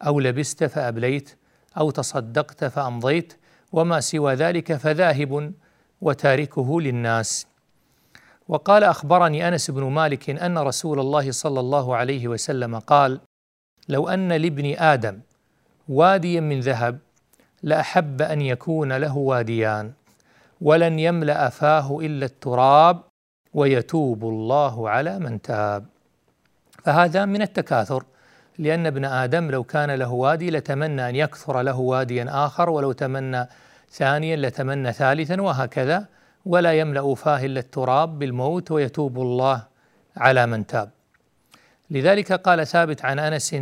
أو 0.07 0.21
لبست 0.21 0.65
فأبليت 0.65 1.37
أو 1.79 1.91
تصدقت 1.91 2.65
فأمضيت 2.65 3.35
وما 3.73 4.01
سوى 4.01 4.35
ذلك 4.35 4.77
فذاهب 4.77 5.53
وتاركه 6.01 6.81
للناس 6.81 7.47
وقال 8.49 8.85
أخبرني 8.85 9.49
أنس 9.49 9.71
بن 9.71 9.83
مالك 9.83 10.31
أن 10.31 10.59
رسول 10.59 11.01
الله 11.01 11.31
صلى 11.31 11.61
الله 11.61 11.97
عليه 11.97 12.29
وسلم 12.29 12.79
قال 12.79 13.21
لو 13.89 14.09
أن 14.09 14.33
لابن 14.33 14.75
آدم 14.79 15.21
واديا 15.89 16.41
من 16.41 16.61
ذهب 16.61 16.99
لأحب 17.63 18.23
أن 18.23 18.41
يكون 18.41 18.93
له 18.93 19.17
واديان 19.17 19.93
ولن 20.61 20.99
يملأ 20.99 21.49
فاه 21.49 21.99
إلا 22.01 22.27
التراب 22.27 23.03
ويتوب 23.55 24.25
الله 24.25 24.91
على 24.91 25.19
من 25.19 25.43
تاب. 25.43 25.87
فهذا 26.85 27.25
من 27.25 27.43
التكاثر 27.43 28.05
لأن 28.59 28.87
ابن 28.87 29.05
آدم 29.05 29.51
لو 29.51 29.65
كان 29.65 29.91
له 29.91 30.13
وادي 30.13 30.51
لتمنى 30.51 31.09
أن 31.09 31.17
يكثر 31.17 31.63
له 31.63 31.79
واديا 31.79 32.27
آخر 32.47 32.71
ولو 32.71 32.93
تمنى 32.93 33.49
ثانيا 33.91 34.37
لتمنى 34.37 34.93
ثالثا 34.93 35.41
وهكذا 35.41 36.07
ولا 36.47 36.73
يملأ 36.73 37.15
فاه 37.15 37.45
الا 37.45 37.61
التراب 37.61 38.19
بالموت 38.19 38.71
ويتوب 38.71 39.19
الله 39.19 39.63
على 40.17 40.47
من 40.47 40.67
تاب. 40.67 40.91
لذلك 41.91 42.33
قال 42.33 42.67
ثابت 42.67 43.05
عن 43.05 43.19
أنس 43.19 43.55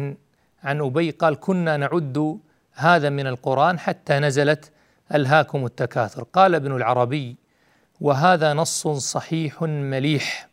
عن 0.62 0.80
أبي 0.80 1.10
قال 1.10 1.40
كنا 1.40 1.76
نعد 1.76 2.38
هذا 2.74 3.08
من 3.08 3.26
القرآن 3.26 3.78
حتى 3.78 4.18
نزلت 4.18 4.72
ألهاكم 5.14 5.66
التكاثر. 5.66 6.22
قال 6.22 6.54
ابن 6.54 6.76
العربي 6.76 7.36
وهذا 8.00 8.52
نص 8.54 8.88
صحيح 8.88 9.62
مليح. 9.62 10.48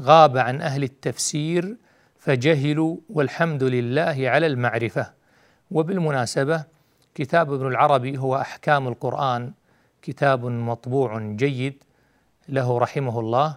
غاب 0.00 0.38
عن 0.38 0.60
أهل 0.60 0.82
التفسير 0.82 1.76
فجهلوا 2.18 2.96
والحمد 3.10 3.62
لله 3.62 4.16
على 4.18 4.46
المعرفة. 4.46 5.12
وبالمناسبة 5.70 6.64
كتاب 7.14 7.52
ابن 7.52 7.66
العربي 7.66 8.18
هو 8.18 8.36
أحكام 8.36 8.88
القرآن 8.88 9.52
كتاب 10.02 10.44
مطبوع 10.44 11.18
جيد 11.18 11.84
له 12.48 12.78
رحمه 12.78 13.20
الله 13.20 13.56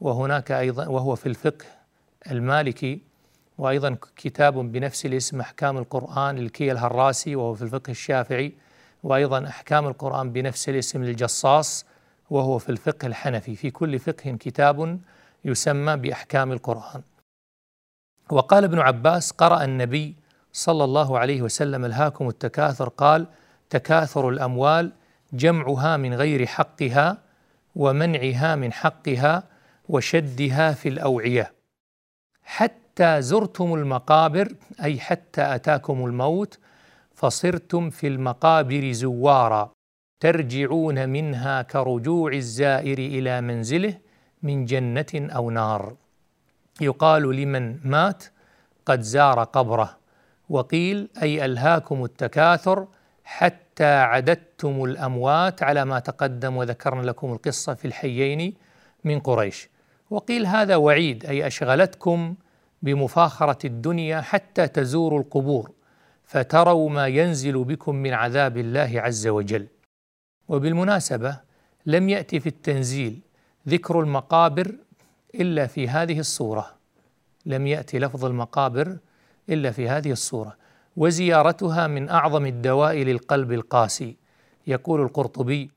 وهناك 0.00 0.52
أيضا 0.52 0.86
وهو 0.86 1.14
في 1.14 1.26
الفقه 1.26 1.64
المالكي 2.30 3.00
وأيضا 3.58 3.96
كتاب 4.16 4.54
بنفس 4.72 5.06
الاسم 5.06 5.40
أحكام 5.40 5.78
القرآن 5.78 6.36
للكي 6.36 6.72
الهراسي 6.72 7.36
وهو 7.36 7.54
في 7.54 7.62
الفقه 7.62 7.90
الشافعي 7.90 8.52
وأيضا 9.02 9.46
أحكام 9.46 9.86
القرآن 9.86 10.32
بنفس 10.32 10.68
الاسم 10.68 11.04
للجصاص 11.04 11.84
وهو 12.30 12.58
في 12.58 12.68
الفقه 12.68 13.06
الحنفي. 13.06 13.56
في 13.56 13.70
كل 13.70 13.98
فقه 13.98 14.36
كتاب 14.40 15.00
يسمى 15.44 15.96
بأحكام 15.96 16.52
القرآن. 16.52 17.02
وقال 18.30 18.64
ابن 18.64 18.78
عباس 18.78 19.30
قرأ 19.30 19.64
النبي 19.64 20.14
صلى 20.52 20.84
الله 20.84 21.18
عليه 21.18 21.42
وسلم 21.42 21.84
الهاكم 21.84 22.28
التكاثر 22.28 22.88
قال 22.88 23.26
تكاثر 23.70 24.28
الأموال 24.28 24.92
جمعها 25.32 25.96
من 25.96 26.14
غير 26.14 26.46
حقها 26.46 27.18
ومنعها 27.76 28.56
من 28.56 28.72
حقها 28.72 29.42
وشدها 29.88 30.72
في 30.72 30.88
الأوعية. 30.88 31.52
حتى 32.42 33.22
زرتم 33.22 33.74
المقابر 33.74 34.54
أي 34.82 35.00
حتى 35.00 35.54
أتاكم 35.54 36.06
الموت 36.06 36.58
فصرتم 37.14 37.90
في 37.90 38.06
المقابر 38.06 38.92
زوارا 38.92 39.72
ترجعون 40.20 41.08
منها 41.08 41.62
كرجوع 41.62 42.32
الزائر 42.32 42.98
إلى 42.98 43.40
منزله 43.40 43.98
من 44.42 44.64
جنة 44.64 45.06
أو 45.14 45.50
نار. 45.50 45.96
يقال 46.80 47.36
لمن 47.36 47.78
مات 47.84 48.24
قد 48.86 49.00
زار 49.00 49.44
قبره 49.44 49.96
وقيل 50.48 51.08
أي 51.22 51.44
ألهاكم 51.44 52.04
التكاثر 52.04 52.86
حتى 53.72 53.84
عددتم 53.84 54.84
الأموات 54.84 55.62
على 55.62 55.84
ما 55.84 55.98
تقدم 55.98 56.56
وذكرنا 56.56 57.02
لكم 57.02 57.32
القصة 57.32 57.74
في 57.74 57.84
الحيين 57.84 58.54
من 59.04 59.20
قريش. 59.20 59.68
وقيل 60.10 60.46
هذا 60.46 60.76
وعيد 60.76 61.26
أي 61.26 61.46
أشغلتكم 61.46 62.34
بمفاخرة 62.82 63.66
الدنيا 63.66 64.20
حتى 64.20 64.68
تزوروا 64.68 65.20
القبور 65.20 65.70
فتروا 66.24 66.90
ما 66.90 67.06
ينزل 67.06 67.64
بكم 67.64 67.94
من 67.94 68.12
عذاب 68.12 68.56
الله 68.56 68.92
عز 68.94 69.26
وجل. 69.26 69.66
وبالمناسبة 70.48 71.40
لم 71.86 72.08
يأتي 72.08 72.40
في 72.40 72.48
التنزيل 72.48 73.20
ذكر 73.68 74.00
المقابر 74.00 74.74
إلا 75.34 75.66
في 75.66 75.88
هذه 75.88 76.18
الصورة. 76.18 76.74
لم 77.46 77.66
يأتي 77.66 77.98
لفظ 77.98 78.24
المقابر 78.24 78.96
إلا 79.48 79.70
في 79.70 79.88
هذه 79.88 80.12
الصورة. 80.12 80.56
وزيارتها 80.96 81.86
من 81.86 82.08
أعظم 82.08 82.46
الدواء 82.46 82.94
للقلب 82.96 83.52
القاسي 83.52 84.16
يقول 84.66 85.00
القرطبي 85.00 85.70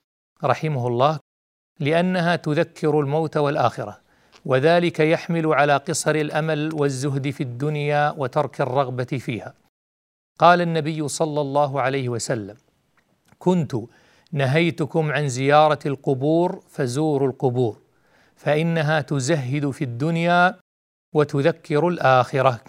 رحمه 0.43 0.87
الله 0.87 1.19
لأنها 1.79 2.35
تذكر 2.35 2.99
الموت 2.99 3.37
والآخرة 3.37 3.99
وذلك 4.45 4.99
يحمل 4.99 5.53
على 5.53 5.77
قصر 5.77 6.15
الأمل 6.15 6.69
والزهد 6.73 7.29
في 7.29 7.43
الدنيا 7.43 8.13
وترك 8.17 8.61
الرغبة 8.61 9.03
فيها. 9.03 9.53
قال 10.39 10.61
النبي 10.61 11.07
صلى 11.07 11.41
الله 11.41 11.81
عليه 11.81 12.09
وسلم 12.09 12.55
كنت 13.39 13.75
نهيتكم 14.31 15.11
عن 15.11 15.27
زيارة 15.27 15.79
القبور 15.85 16.63
فزوروا 16.69 17.27
القبور 17.27 17.77
فإنها 18.35 19.01
تزهد 19.01 19.69
في 19.69 19.83
الدنيا 19.83 20.59
وتذكر 21.13 21.87
الآخرة. 21.87 22.61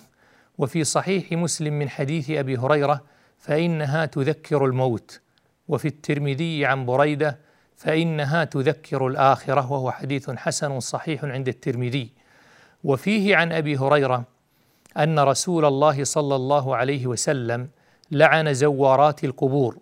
وفي 0.59 0.85
صحيح 0.85 1.33
مسلم 1.33 1.79
من 1.79 1.88
حديث 1.88 2.31
أبي 2.31 2.57
هريرة 2.57 3.03
فإنها 3.38 4.07
تذكر 4.07 4.64
الموت. 4.64 5.21
وفي 5.69 5.88
الترمذي 5.88 6.66
عن 6.66 6.87
بريدة 6.87 7.38
فإنها 7.77 8.45
تذكر 8.45 9.07
الآخرة 9.07 9.73
وهو 9.73 9.90
حديث 9.90 10.31
حسن 10.31 10.81
صحيح 10.81 11.25
عند 11.25 11.49
الترمذي. 11.49 12.11
وفيه 12.85 13.37
عن 13.37 13.53
أبي 13.53 13.77
هريرة 13.77 14.25
أن 14.97 15.19
رسول 15.19 15.64
الله 15.64 16.05
صلى 16.05 16.37
الله 16.37 16.77
عليه 16.77 17.07
وسلم 17.07 17.69
لعن 18.11 18.55
زوارات 18.55 19.25
القبور. 19.25 19.79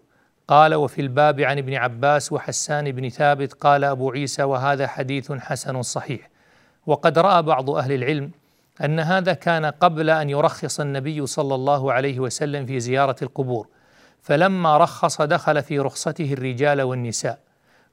قال 0.48 0.74
وفي 0.74 1.00
الباب 1.00 1.40
عن 1.40 1.58
ابن 1.58 1.74
عباس 1.74 2.32
وحسان 2.32 2.92
بن 2.92 3.08
ثابت 3.08 3.52
قال 3.52 3.84
أبو 3.84 4.10
عيسى 4.10 4.42
وهذا 4.42 4.86
حديث 4.86 5.32
حسن 5.32 5.82
صحيح. 5.82 6.30
وقد 6.86 7.18
رأى 7.18 7.42
بعض 7.42 7.70
أهل 7.70 7.92
العلم 7.92 8.30
أن 8.80 9.00
هذا 9.00 9.32
كان 9.32 9.64
قبل 9.66 10.10
أن 10.10 10.30
يرخص 10.30 10.80
النبي 10.80 11.26
صلى 11.26 11.54
الله 11.54 11.92
عليه 11.92 12.20
وسلم 12.20 12.66
في 12.66 12.80
زيارة 12.80 13.16
القبور 13.22 13.68
فلما 14.22 14.78
رخص 14.78 15.22
دخل 15.22 15.62
في 15.62 15.78
رخصته 15.78 16.32
الرجال 16.32 16.82
والنساء 16.82 17.38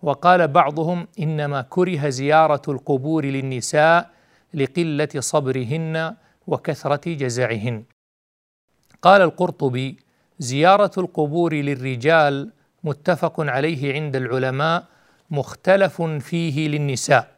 وقال 0.01 0.47
بعضهم 0.47 1.07
إنما 1.19 1.65
كره 1.69 2.09
زيارة 2.09 2.61
القبور 2.67 3.25
للنساء 3.25 4.09
لقلة 4.53 5.09
صبرهن 5.19 6.15
وكثرة 6.47 7.01
جزعهن. 7.13 7.83
قال 9.01 9.21
القرطبي 9.21 9.97
زيارة 10.39 10.91
القبور 10.97 11.53
للرجال 11.53 12.51
متفق 12.83 13.35
عليه 13.39 13.93
عند 13.93 14.15
العلماء 14.15 14.83
مختلف 15.31 16.01
فيه 16.01 16.67
للنساء 16.67 17.31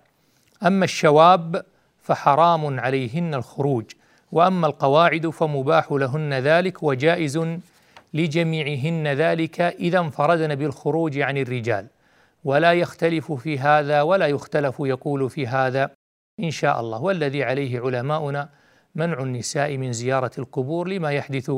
أما 0.66 0.86
الشواب 0.86 1.66
فحرام 2.04 2.80
عليهن 2.80 3.34
الخروج 3.34 3.86
وأما 4.32 4.68
القواعد 4.68 5.30
فمباح 5.30 5.92
لهن 5.92 6.34
ذلك 6.34 6.84
وجائز 6.84 7.40
لجميعهن 8.14 9.08
ذلك 9.08 9.62
إذا 9.62 10.00
انفردن 10.00 10.56
بالخروج 10.56 11.20
عن 11.20 11.38
الرجال 11.38 11.88
ولا 12.44 12.74
يختلف 12.74 13.32
في 13.32 13.60
هذا 13.60 14.02
ولا 14.02 14.28
يختلف 14.28 14.76
يقول 14.80 15.30
في 15.30 15.48
هذا 15.48 15.92
إن 16.40 16.52
شاء 16.52 16.80
الله 16.80 17.02
والذي 17.02 17.44
عليه 17.44 17.80
علماؤنا 17.80 18.50
منع 18.96 19.24
النساء 19.24 19.78
من 19.78 19.94
زيارة 19.94 20.32
القبور 20.38 20.88
لما 20.88 21.12
يحدث 21.12 21.52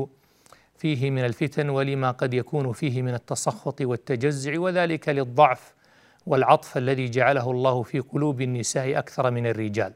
فيه 0.77 1.11
من 1.11 1.25
الفتن 1.25 1.69
ولما 1.69 2.11
قد 2.11 2.33
يكون 2.33 2.71
فيه 2.71 3.01
من 3.01 3.13
التسخط 3.13 3.81
والتجزع 3.81 4.59
وذلك 4.59 5.09
للضعف 5.09 5.73
والعطف 6.25 6.77
الذي 6.77 7.09
جعله 7.09 7.51
الله 7.51 7.83
في 7.83 7.99
قلوب 7.99 8.41
النساء 8.41 8.99
أكثر 8.99 9.31
من 9.31 9.47
الرجال. 9.47 9.93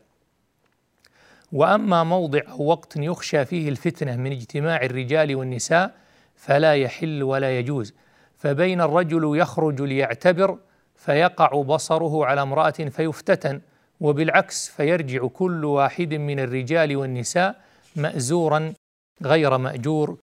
وأما 1.52 2.04
موضع 2.04 2.42
أو 2.48 2.66
وقت 2.66 2.98
يخشى 2.98 3.46
فيه 3.46 3.70
الفتنة 3.70 4.16
من 4.16 4.32
اجتماع 4.32 4.82
الرجال 4.82 5.36
والنساء 5.36 5.96
فلا 6.36 6.76
يحل 6.76 7.24
ولا 7.24 7.60
يجوز 7.60 7.94
فبين 8.38 8.82
الرجل 8.82 9.38
يخرج 9.38 9.82
ليعتبر 9.82 10.58
فيقع 10.96 11.62
بصره 11.62 12.26
على 12.26 12.42
امرأة 12.42 12.72
فيفتتن 12.72 13.62
وبالعكس 14.00 14.70
فيرجع 14.70 15.28
كل 15.28 15.66
واحد 15.66 16.14
من 16.14 16.40
الرجال 16.40 16.96
والنساء 16.96 17.62
مأزورا 17.96 18.74
غير 19.22 19.58
مأجور 19.58 20.18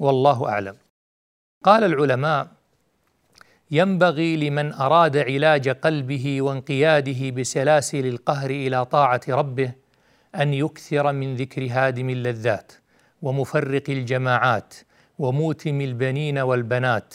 والله 0.00 0.48
أعلم. 0.48 0.76
قال 1.64 1.84
العلماء: 1.84 2.48
ينبغي 3.70 4.36
لمن 4.36 4.72
أراد 4.72 5.16
علاج 5.16 5.68
قلبه 5.68 6.42
وانقياده 6.42 7.30
بسلاسل 7.30 8.06
القهر 8.06 8.50
إلى 8.50 8.84
طاعة 8.84 9.20
ربه 9.28 9.72
أن 10.34 10.54
يكثر 10.54 11.12
من 11.12 11.36
ذكر 11.36 11.68
هادم 11.70 12.10
اللذات 12.10 12.72
ومفرق 13.22 13.90
الجماعات 13.90 14.74
وموتم 15.18 15.80
البنين 15.80 16.38
والبنات 16.38 17.14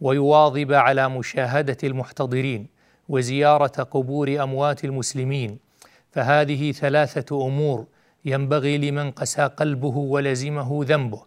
ويواظب 0.00 0.72
على 0.72 1.08
مشاهدة 1.08 1.76
المحتضرين 1.84 2.66
وزيارة 3.08 3.82
قبور 3.82 4.42
أموات 4.42 4.84
المسلمين. 4.84 5.58
فهذه 6.10 6.72
ثلاثة 6.72 7.46
أمور 7.46 7.86
ينبغي 8.24 8.78
لمن 8.78 9.10
قسى 9.10 9.42
قلبه 9.42 9.96
ولزمه 9.96 10.84
ذنبه 10.84 11.22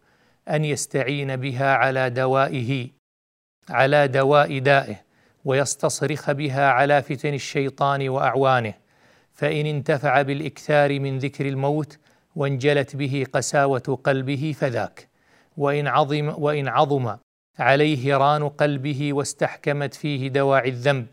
أن 0.49 0.65
يستعين 0.65 1.35
بها 1.35 1.73
على 1.73 2.09
دوائه 2.09 2.87
على 3.69 4.07
دواء 4.07 4.59
دائه 4.59 4.95
ويستصرخ 5.45 6.31
بها 6.31 6.69
على 6.69 7.01
فتن 7.01 7.33
الشيطان 7.33 8.09
وأعوانه. 8.09 8.73
فإن 9.35 9.65
انتفع 9.65 10.21
بالإكثار 10.21 10.99
من 10.99 11.17
ذكر 11.17 11.47
الموت 11.47 11.97
وانجلت 12.35 12.95
به 12.95 13.25
قساوة 13.33 13.99
قلبه 14.03 14.55
فذاك. 14.59 15.09
وإن 15.57 15.87
عظم 15.87 16.33
وإن 16.37 16.67
عظم 16.67 17.17
عليه 17.59 18.17
ران 18.17 18.49
قلبه 18.49 19.13
واستحكمت 19.13 19.93
فيه 19.93 20.27
دواعي 20.27 20.69
الذنب 20.69 21.07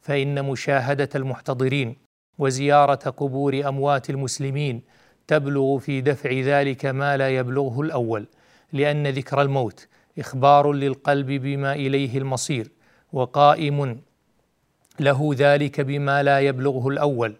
فإن 0.00 0.44
مشاهدة 0.44 1.08
المحتضرين 1.14 1.96
وزيارة 2.38 3.10
قبور 3.10 3.68
أموات 3.68 4.10
المسلمين 4.10 4.82
تبلغ 5.26 5.78
في 5.78 6.00
دفع 6.00 6.30
ذلك 6.32 6.86
ما 6.86 7.16
لا 7.16 7.28
يبلغه 7.28 7.80
الأول 7.80 8.26
لأن 8.72 9.06
ذكر 9.06 9.42
الموت 9.42 9.88
إخبار 10.18 10.72
للقلب 10.72 11.26
بما 11.26 11.72
إليه 11.72 12.18
المصير 12.18 12.70
وقائم 13.12 14.00
له 15.00 15.30
ذلك 15.36 15.80
بما 15.80 16.22
لا 16.22 16.40
يبلغه 16.40 16.88
الأول. 16.88 17.34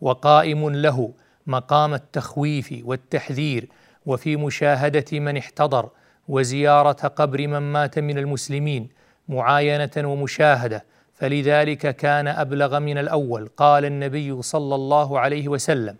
وقائم 0.00 0.70
له 0.70 1.12
مقام 1.46 1.94
التخويف 1.94 2.74
والتحذير 2.84 3.68
وفي 4.06 4.36
مشاهدة 4.36 5.04
من 5.12 5.36
احتضر 5.36 5.88
وزيارة 6.28 7.08
قبر 7.08 7.46
من 7.46 7.58
مات 7.58 7.98
من 7.98 8.18
المسلمين 8.18 8.88
معاينة 9.28 9.90
ومشاهدة. 9.96 10.84
فلذلك 11.14 11.96
كان 11.96 12.28
أبلغ 12.28 12.78
من 12.78 12.98
الأول 12.98 13.48
قال 13.56 13.84
النبي 13.84 14.42
صلى 14.42 14.74
الله 14.74 15.18
عليه 15.20 15.48
وسلم 15.48 15.96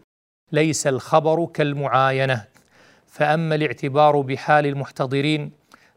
ليس 0.53 0.87
الخبر 0.87 1.47
كالمعاينة. 1.47 2.45
فأما 3.07 3.55
الاعتبار 3.55 4.21
بحال 4.21 4.67
المحتضرين 4.67 5.51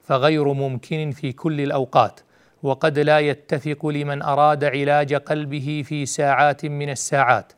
فغير 0.04 0.54
ممكن 0.54 1.12
في 1.12 1.32
كل 1.32 1.62
الأوقات 1.62 2.20
وقد 2.64 3.00
لا 3.00 3.20
يتفق 3.20 3.86
لمن 3.86 4.22
أراد 4.22 4.64
علاج 4.64 5.14
قلبه 5.14 5.84
في 5.86 6.06
ساعات 6.06 6.66
من 6.66 6.90
الساعات. 6.90 7.54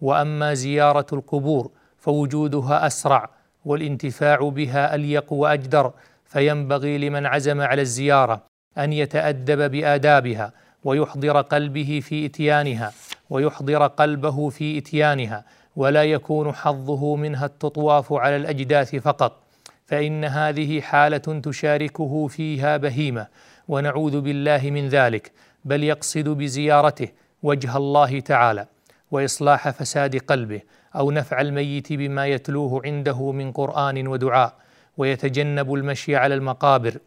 وأما 0.00 0.54
زيارة 0.54 1.06
القبور 1.12 1.70
فوجودها 1.98 2.86
أسرع 2.86 3.30
والانتفاع 3.64 4.48
بها 4.48 4.94
أليق 4.94 5.32
وأجدر 5.32 5.92
فينبغي 6.26 6.98
لمن 6.98 7.26
عزم 7.26 7.60
على 7.60 7.82
الزيارة 7.82 8.42
أن 8.78 8.92
يتأدب 8.92 9.70
بآدابها 9.70 10.52
ويحضر 10.84 11.40
قلبه 11.40 12.00
في 12.02 12.26
إتيانها 12.26 12.92
ويحضر 13.30 13.86
قلبه 13.86 14.48
في 14.48 14.78
إتيانها 14.78 15.44
ولا 15.76 16.04
يكون 16.04 16.52
حظه 16.52 17.16
منها 17.16 17.46
التطواف 17.46 18.12
على 18.12 18.36
الأجداث 18.36 18.96
فقط 18.96 19.42
فإن 19.86 20.24
هذه 20.24 20.80
حالة 20.80 21.40
تشاركه 21.42 22.26
فيها 22.26 22.76
بهيمة 22.76 23.26
ونعوذ 23.68 24.20
بالله 24.20 24.70
من 24.70 24.88
ذلك 24.88 25.32
بل 25.64 25.84
يقصد 25.84 26.28
بزيارته 26.28 27.08
وجه 27.42 27.76
الله 27.76 28.20
تعالى. 28.20 28.66
وإصلاح 29.10 29.70
فساد 29.70 30.16
قلبه 30.16 30.60
أو 30.96 31.10
نفع 31.10 31.40
الميت 31.40 31.92
بما 31.92 32.26
يتلوه 32.26 32.82
عنده 32.84 33.32
من 33.32 33.52
قرآن 33.52 34.08
ودعاء 34.08 34.54
ويتجنب 34.96 35.74
المشي 35.74 36.16
على 36.16 36.34
المقابر 36.34 36.98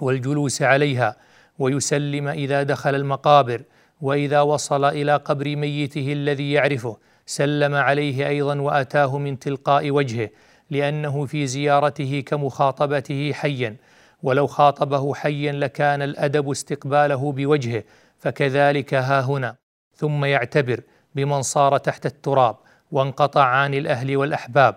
والجلوس 0.00 0.62
عليها 0.62 1.16
ويسلم 1.58 2.28
إذا 2.28 2.62
دخل 2.62 2.94
المقابر 2.94 3.62
وإذا 4.00 4.40
وصل 4.40 4.84
إلى 4.84 5.16
قبر 5.16 5.56
ميته 5.56 6.12
الذي 6.12 6.52
يعرفه 6.52 6.96
سلم 7.26 7.74
عليه 7.74 8.28
أيضا 8.28 8.60
وأتاه 8.60 9.18
من 9.18 9.38
تلقاء 9.38 9.90
وجهه 9.90 10.30
لأنه 10.70 11.26
في 11.26 11.46
زيارته 11.46 12.22
كمخاطبته 12.26 13.32
حيا. 13.32 13.76
ولو 14.22 14.46
خاطبه 14.46 15.14
حيا 15.14 15.52
لكان 15.52 16.02
الأدب 16.02 16.50
استقباله 16.50 17.32
بوجهه 17.32 17.84
فكذلك 18.18 18.94
ها 18.94 19.20
هنا. 19.20 19.56
ثم 19.94 20.24
يعتبر 20.24 20.80
بمن 21.18 21.42
صار 21.42 21.78
تحت 21.78 22.06
التراب 22.06 22.56
وانقطع 22.92 23.44
عن 23.44 23.74
الأهل 23.74 24.16
والأحباب 24.16 24.76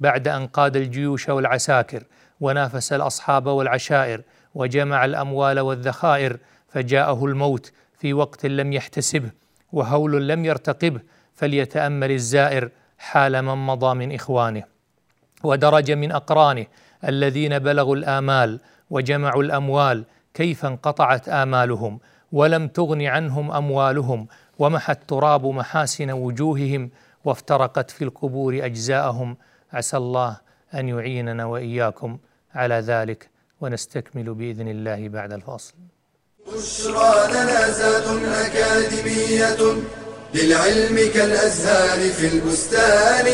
بعد 0.00 0.28
أن 0.28 0.46
قاد 0.46 0.76
الجيوش 0.76 1.28
والعساكر 1.28 2.02
ونافس 2.40 2.92
الأصحاب 2.92 3.46
والعشائر 3.46 4.22
وجمع 4.54 5.04
الأموال 5.04 5.60
والذخائر 5.60 6.36
فجاءه 6.68 7.24
الموت 7.24 7.72
في 7.98 8.14
وقت 8.14 8.46
لم 8.46 8.72
يحتسبه 8.72 9.30
وهول 9.72 10.28
لم 10.28 10.44
يرتقبه 10.44 11.00
فليتأمل 11.34 12.10
الزائر 12.10 12.70
حال 12.98 13.42
من 13.42 13.66
مضى 13.66 13.94
من 13.94 14.14
إخوانه. 14.14 14.62
ودرج 15.44 15.90
من 15.90 16.12
أقرانه 16.12 16.66
الذين 17.04 17.58
بلغوا 17.58 17.96
الآمال 17.96 18.60
وجمعوا 18.90 19.42
الأموال 19.42 20.04
كيف 20.34 20.64
انقطعت 20.66 21.28
آمالهم 21.28 22.00
ولم 22.32 22.68
تغن 22.68 23.02
عنهم 23.02 23.52
أموالهم 23.52 24.26
ومحى 24.58 24.92
التراب 24.92 25.46
محاسن 25.46 26.10
وجوههم 26.10 26.90
وافترقت 27.24 27.90
في 27.90 28.04
القبور 28.04 28.64
أجزاءهم 28.64 29.36
عسى 29.72 29.96
الله 29.96 30.40
أن 30.74 30.88
يعيننا 30.88 31.44
وإياكم 31.44 32.18
على 32.54 32.74
ذلك 32.74 33.30
ونستكمل 33.60 34.34
بإذن 34.34 34.68
الله 34.68 35.08
بعد 35.08 35.32
الفاصل. 35.32 35.74
بشرى 36.46 37.32
لنا 37.32 37.70
زاد 37.70 38.24
أكاديمية 38.24 39.82
للعلم 40.34 40.96
كالأزهار 41.14 42.10
في 42.10 42.26
البستان. 42.34 43.26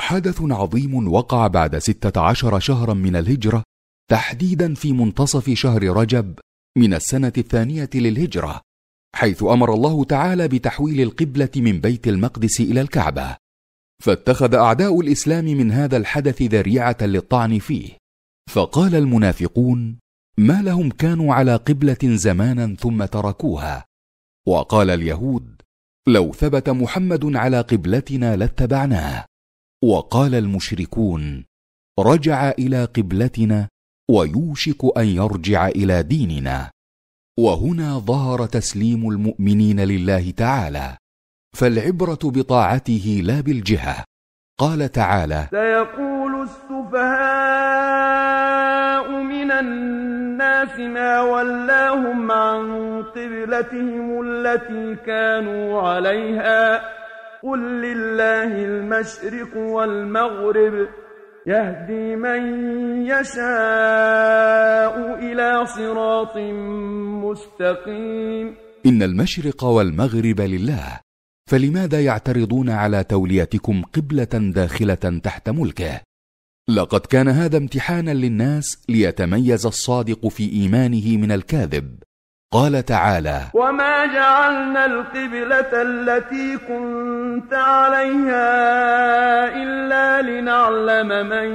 حدث 0.00 0.42
عظيم 0.42 1.12
وقع 1.12 1.46
بعد 1.46 1.78
ستة 1.78 2.20
عشر 2.20 2.58
شهرا 2.60 2.94
من 2.94 3.16
الهجرة 3.16 3.62
تحديدا 4.10 4.74
في 4.74 4.92
منتصف 4.92 5.50
شهر 5.50 5.82
رجب 5.82 6.38
من 6.78 6.94
السنة 6.94 7.32
الثانية 7.38 7.90
للهجرة 7.94 8.60
حيث 9.14 9.42
أمر 9.42 9.74
الله 9.74 10.04
تعالى 10.04 10.48
بتحويل 10.48 11.00
القبلة 11.00 11.50
من 11.56 11.80
بيت 11.80 12.08
المقدس 12.08 12.60
إلى 12.60 12.80
الكعبة. 12.80 13.36
فاتخذ 14.02 14.54
أعداء 14.54 15.00
الإسلام 15.00 15.44
من 15.44 15.72
هذا 15.72 15.96
الحدث 15.96 16.42
ذريعة 16.42 16.96
للطعن 17.00 17.58
فيه. 17.58 17.96
فقال 18.50 18.94
المنافقون 18.94 19.98
ما 20.38 20.62
لهم 20.62 20.90
كانوا 20.90 21.34
على 21.34 21.56
قبلة 21.56 21.98
زمانا 22.02 22.76
ثم 22.76 23.04
تركوها. 23.04 23.84
وقال 24.48 24.90
اليهود 24.90 25.62
لو 26.08 26.32
ثبت 26.32 26.70
محمد 26.70 27.36
على 27.36 27.60
قبلتنا 27.60 28.36
لاتبعناه. 28.36 29.24
وقال 29.84 30.34
المشركون 30.34 31.44
رجع 31.98 32.50
إلى 32.50 32.84
قبلتنا 32.84 33.68
ويوشك 34.10 34.98
أن 34.98 35.04
يرجع 35.06 35.68
إلى 35.68 36.02
ديننا. 36.02 36.70
وهنا 37.38 37.98
ظهر 37.98 38.46
تسليم 38.46 39.08
المؤمنين 39.08 39.80
لله 39.80 40.30
تعالى. 40.30 40.96
فالعبرة 41.56 42.18
بطاعته 42.24 43.20
لا 43.24 43.40
بالجهة. 43.40 44.04
قال 44.58 44.92
تعالى 44.92 45.46
سيقول 45.50 46.42
السفهاء 46.42 47.60
من 49.22 49.50
الناس 49.50 50.78
ما 50.78 51.20
ولاهم 51.20 52.32
عن 52.32 53.02
قبلتهم 53.02 54.20
التي 54.26 54.96
كانوا 55.06 55.82
عليها. 55.82 56.80
قل 57.42 57.58
لله 57.58 58.64
المشرق 58.64 59.56
والمغرب. 59.56 60.88
يهدي 61.46 62.16
من 62.16 62.42
يشاء 63.06 64.94
إلى 65.18 65.66
صراط 65.66 66.36
مستقيم. 67.24 68.54
إن 68.86 69.02
المشرق 69.02 69.64
والمغرب 69.64 70.40
لله 70.40 71.00
فلماذا 71.50 72.04
يعترضون 72.04 72.70
على 72.70 73.04
توليتكم 73.04 73.82
قبلة 73.82 74.52
داخلة 74.54 74.94
تحت 74.94 75.48
ملكه؟ 75.48 76.00
لقد 76.70 77.00
كان 77.00 77.28
هذا 77.28 77.56
امتحانا 77.56 78.10
للناس 78.10 78.82
ليتميز 78.88 79.66
الصادق 79.66 80.28
في 80.28 80.52
إيمانه 80.52 81.16
من 81.16 81.32
الكاذب. 81.32 82.02
قال 82.52 82.84
تعالى 82.84 83.50
وما 83.54 84.06
جعلنا 84.06 84.86
القبلة 84.86 85.70
التي 85.82 86.56
كنت 86.56 87.54
عليها 87.54 88.42
إلا 89.62 90.22
لنعلم 90.22 91.28
من 91.28 91.48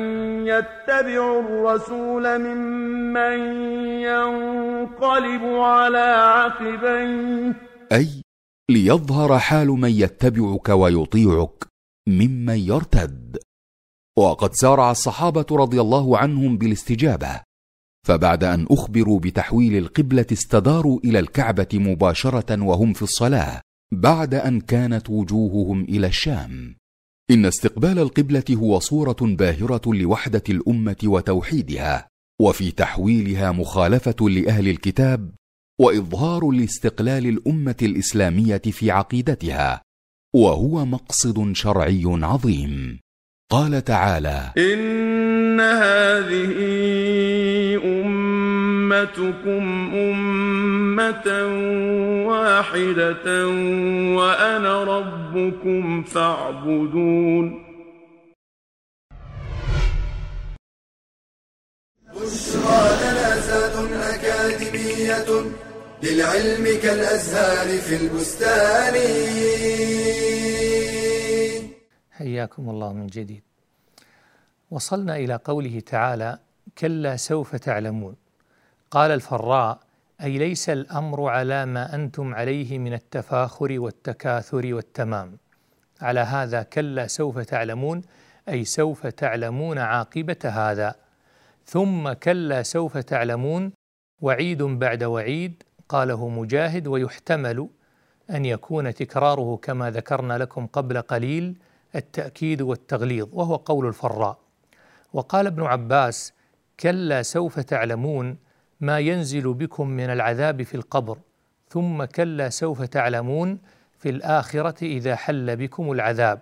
يتبع 0.47 1.39
الرسول 1.39 2.39
ممن 2.39 3.39
ينقلب 4.01 5.43
على 5.43 5.99
عقبيه 5.99 7.53
أي 7.91 8.07
ليظهر 8.69 9.39
حال 9.39 9.67
من 9.67 9.89
يتبعك 9.89 10.69
ويطيعك 10.69 11.63
ممن 12.07 12.57
يرتد. 12.57 13.37
وقد 14.17 14.53
سارع 14.53 14.91
الصحابة 14.91 15.45
رضي 15.51 15.81
الله 15.81 16.17
عنهم 16.17 16.57
بالاستجابة. 16.57 17.41
فبعد 18.05 18.43
أن 18.43 18.65
أخبروا 18.71 19.19
بتحويل 19.19 19.77
القبلة 19.77 20.25
استداروا 20.31 20.99
إلى 21.03 21.19
الكعبة 21.19 21.67
مباشرة 21.73 22.61
وهم 22.63 22.93
في 22.93 23.01
الصلاة 23.01 23.61
بعد 23.93 24.33
أن 24.33 24.61
كانت 24.61 25.09
وجوههم 25.09 25.83
إلى 25.83 26.07
الشام. 26.07 26.75
إن 27.31 27.45
استقبال 27.45 27.99
القبلة 27.99 28.43
هو 28.51 28.79
صورة 28.79 29.17
باهرة 29.21 29.93
لوحدة 29.93 30.43
الأمة 30.49 30.95
وتوحيدها 31.03 32.07
وفي 32.41 32.71
تحويلها 32.71 33.51
مخالفة 33.51 34.29
لأهل 34.29 34.67
الكتاب 34.67 35.31
وإظهار 35.79 36.51
لاستقلال 36.51 37.27
الأمة 37.27 37.77
الإسلامية 37.81 38.61
في 38.71 38.91
عقيدتها 38.91 39.81
وهو 40.35 40.85
مقصد 40.85 41.51
شرعي 41.53 42.03
عظيم. 42.05 42.99
قال 43.51 43.83
تعالى 43.83 44.53
إن 44.57 45.59
هذه 45.59 46.64
أمتكم 48.95 49.65
أمة 49.95 51.27
واحدة 52.27 53.47
وأنا 54.17 54.83
ربكم 54.83 56.03
فاعبدون. 56.03 57.65
بشرى 62.15 62.81
جنازات 63.01 63.75
أكاديمية 64.13 65.29
للعلم 66.03 66.65
كالأزهار 66.83 67.67
في 67.77 67.95
البستان. 67.95 68.95
حياكم 72.11 72.69
الله 72.69 72.93
من 72.93 73.07
جديد. 73.07 73.43
وصلنا 74.71 75.15
إلى 75.15 75.35
قوله 75.35 75.79
تعالى 75.79 76.39
كلا 76.77 77.15
سوف 77.15 77.55
تعلمون. 77.55 78.15
قال 78.95 79.11
الفراء 79.11 79.79
أي 80.23 80.37
ليس 80.37 80.69
الأمر 80.69 81.29
على 81.29 81.65
ما 81.65 81.95
أنتم 81.95 82.35
عليه 82.35 82.79
من 82.79 82.93
التفاخر 82.93 83.79
والتكاثر 83.79 84.73
والتمام. 84.73 85.37
على 86.01 86.19
هذا 86.19 86.63
كلا 86.63 87.07
سوف 87.07 87.39
تعلمون 87.39 88.01
أي 88.49 88.65
سوف 88.65 89.07
تعلمون 89.07 89.77
عاقبة 89.77 90.37
هذا. 90.43 90.95
ثم 91.65 92.13
كلا 92.13 92.63
سوف 92.63 92.97
تعلمون 92.97 93.71
وعيد 94.21 94.63
بعد 94.63 95.03
وعيد 95.03 95.63
قاله 95.89 96.29
مجاهد 96.29 96.87
ويحتمل 96.87 97.69
أن 98.29 98.45
يكون 98.45 98.93
تكراره 98.93 99.59
كما 99.61 99.91
ذكرنا 99.91 100.37
لكم 100.37 100.67
قبل 100.67 101.01
قليل 101.01 101.57
التأكيد 101.95 102.61
والتغليظ 102.61 103.29
وهو 103.33 103.55
قول 103.55 103.87
الفراء. 103.87 104.37
وقال 105.13 105.47
ابن 105.47 105.63
عباس 105.63 106.33
كلا 106.79 107.21
سوف 107.21 107.59
تعلمون 107.59 108.44
ما 108.85 108.99
ينزل 108.99 109.53
بكم 109.53 109.87
من 109.87 110.09
العذاب 110.09 110.63
في 110.63 110.75
القبر 110.75 111.17
ثم 111.69 112.03
كلا 112.03 112.49
سوف 112.49 112.81
تعلمون 112.81 113.59
في 113.99 114.09
الآخرة 114.09 114.83
إذا 114.83 115.15
حل 115.15 115.55
بكم 115.55 115.91
العذاب. 115.91 116.39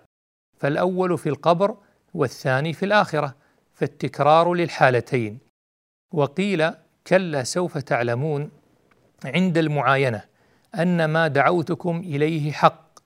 فالأول 0.58 1.18
في 1.18 1.28
القبر 1.28 1.76
والثاني 2.14 2.72
في 2.72 2.84
الآخرة 2.84 3.34
فالتكرار 3.74 4.54
للحالتين. 4.54 5.38
وقيل 6.12 6.70
كلا 7.06 7.44
سوف 7.44 7.78
تعلمون 7.78 8.50
عند 9.24 9.58
المعاينة 9.58 10.22
أن 10.74 11.04
ما 11.04 11.28
دعوتكم 11.28 12.00
إليه 12.00 12.52
حق 12.52 12.98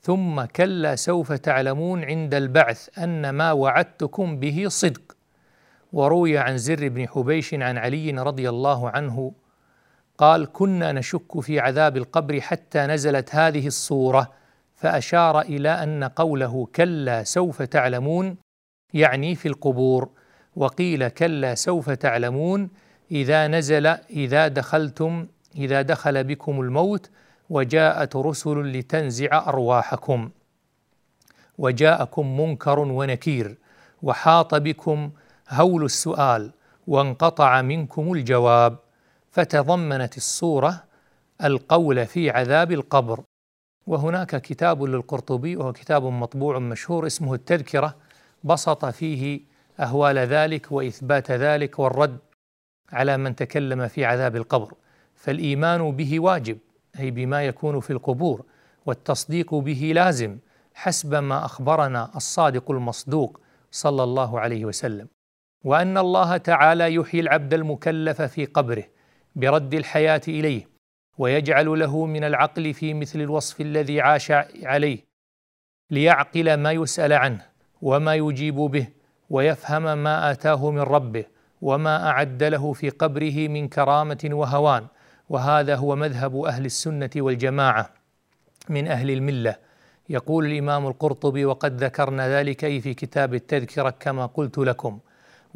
ثم 0.00 0.44
كلا 0.44 0.96
سوف 0.96 1.32
تعلمون 1.32 2.04
عند 2.04 2.34
البعث 2.34 2.98
أن 2.98 3.30
ما 3.30 3.52
وعدتكم 3.52 4.36
به 4.36 4.64
صدق. 4.68 5.17
وروي 5.92 6.38
عن 6.38 6.58
زر 6.58 6.88
بن 6.88 7.08
حبيش 7.08 7.54
عن 7.54 7.78
علي 7.78 8.10
رضي 8.10 8.48
الله 8.48 8.90
عنه 8.90 9.32
قال 10.18 10.52
كنا 10.52 10.92
نشك 10.92 11.40
في 11.40 11.60
عذاب 11.60 11.96
القبر 11.96 12.40
حتى 12.40 12.78
نزلت 12.86 13.34
هذه 13.34 13.66
الصورة 13.66 14.32
فأشار 14.76 15.40
إلى 15.40 15.68
أن 15.68 16.04
قوله 16.04 16.68
كلا 16.74 17.24
سوف 17.24 17.62
تعلمون 17.62 18.36
يعني 18.94 19.34
في 19.34 19.48
القبور 19.48 20.08
وقيل 20.56 21.08
كلا 21.08 21.54
سوف 21.54 21.90
تعلمون 21.90 22.70
إذا 23.10 23.46
نزل 23.46 23.86
إذا 23.86 24.48
دخلتم 24.48 25.26
إذا 25.56 25.82
دخل 25.82 26.24
بكم 26.24 26.60
الموت 26.60 27.10
وجاءت 27.50 28.16
رسل 28.16 28.72
لتنزع 28.72 29.48
أرواحكم 29.48 30.30
وجاءكم 31.58 32.40
منكر 32.40 32.78
ونكير 32.78 33.58
وحاط 34.02 34.54
بكم 34.54 35.10
هول 35.50 35.84
السؤال 35.84 36.52
وانقطع 36.86 37.62
منكم 37.62 38.12
الجواب 38.12 38.78
فتضمنت 39.30 40.16
الصورة 40.16 40.84
القول 41.44 42.06
في 42.06 42.30
عذاب 42.30 42.72
القبر. 42.72 43.20
وهناك 43.86 44.40
كتاب 44.42 44.82
للقرطبي 44.82 45.56
وهو 45.56 45.72
كتاب 45.72 46.04
مطبوع 46.04 46.58
مشهور 46.58 47.06
اسمه 47.06 47.34
التذكرة 47.34 47.94
بسط 48.44 48.84
فيه 48.84 49.40
أهوال 49.80 50.18
ذلك 50.18 50.72
وإثبات 50.72 51.30
ذلك 51.30 51.78
والرد 51.78 52.18
على 52.92 53.16
من 53.16 53.36
تكلم 53.36 53.88
في 53.88 54.04
عذاب 54.04 54.36
القبر. 54.36 54.74
فالإيمان 55.14 55.90
به 55.90 56.20
واجب 56.20 56.58
أي 56.98 57.10
بما 57.10 57.42
يكون 57.46 57.80
في 57.80 57.92
القبور 57.92 58.44
والتصديق 58.86 59.54
به 59.54 59.92
لازم 59.94 60.38
حسب 60.74 61.14
ما 61.14 61.44
أخبرنا 61.44 62.10
الصادق 62.16 62.70
المصدوق 62.70 63.40
صلى 63.70 64.02
الله 64.02 64.40
عليه 64.40 64.64
وسلم. 64.64 65.08
وأن 65.64 65.98
الله 65.98 66.36
تعالى 66.36 66.94
يحيي 66.94 67.20
العبد 67.20 67.54
المكلف 67.54 68.22
في 68.22 68.44
قبره 68.44 68.84
برد 69.36 69.74
الحياة 69.74 70.20
إليه 70.28 70.68
ويجعل 71.18 71.78
له 71.78 72.06
من 72.06 72.24
العقل 72.24 72.74
في 72.74 72.94
مثل 72.94 73.20
الوصف 73.20 73.60
الذي 73.60 74.00
عاش 74.00 74.32
عليه 74.62 74.98
ليعقل 75.90 76.54
ما 76.54 76.72
يسأل 76.72 77.12
عنه 77.12 77.46
وما 77.82 78.14
يجيب 78.14 78.54
به 78.54 78.88
ويفهم 79.30 79.98
ما 79.98 80.30
آتاه 80.30 80.70
من 80.70 80.80
ربه 80.80 81.24
وما 81.62 82.08
أعد 82.08 82.42
له 82.42 82.72
في 82.72 82.90
قبره 82.90 83.48
من 83.48 83.68
كرامة 83.68 84.28
وهوان. 84.32 84.86
وهذا 85.28 85.76
هو 85.76 85.96
مذهب 85.96 86.40
أهل 86.40 86.64
السنة 86.64 87.10
والجماعة 87.16 87.90
من 88.68 88.88
أهل 88.88 89.10
الملة. 89.10 89.56
يقول 90.08 90.46
الإمام 90.46 90.86
القرطبي 90.86 91.44
وقد 91.44 91.84
ذكرنا 91.84 92.28
ذلك 92.28 92.64
اي 92.64 92.80
في 92.80 92.94
كتاب 92.94 93.34
التذكرة 93.34 93.90
كما 93.90 94.26
قلت 94.26 94.58
لكم. 94.58 94.98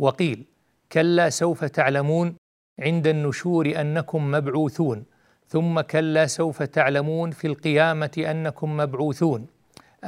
وقيل 0.03 0.45
كلا 0.93 1.31
سوف 1.31 1.65
تعلمون 1.65 2.37
عند 2.79 3.07
النشور 3.07 3.81
أنكم 3.81 4.31
مبعوثون 4.31 5.05
ثم 5.49 5.81
كلا 5.81 6.27
سوف 6.27 6.63
تعلمون 6.63 7.31
في 7.31 7.47
القيامة 7.47 8.25
أنكم 8.31 8.77
مبعوثون 8.77 9.47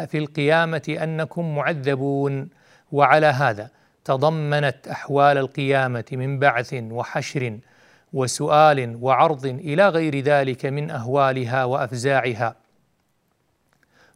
في 0.07 0.19
القيامة 0.19 0.97
أنكم 1.03 1.57
معذبون. 1.57 2.49
وعلى 2.93 3.27
هذا 3.27 3.71
تضمنت 4.05 4.89
أحوال 4.89 5.39
القيامة 5.39 6.05
من 6.13 6.39
بعث 6.39 6.75
وحشر 6.75 7.59
وسؤال 8.13 8.99
وعرض 9.03 9.47
إلى 9.47 9.89
غير 9.89 10.21
ذلك 10.21 10.67
من 10.67 10.91
أهوالها 10.91 11.65
وأفزاعها. 11.65 12.57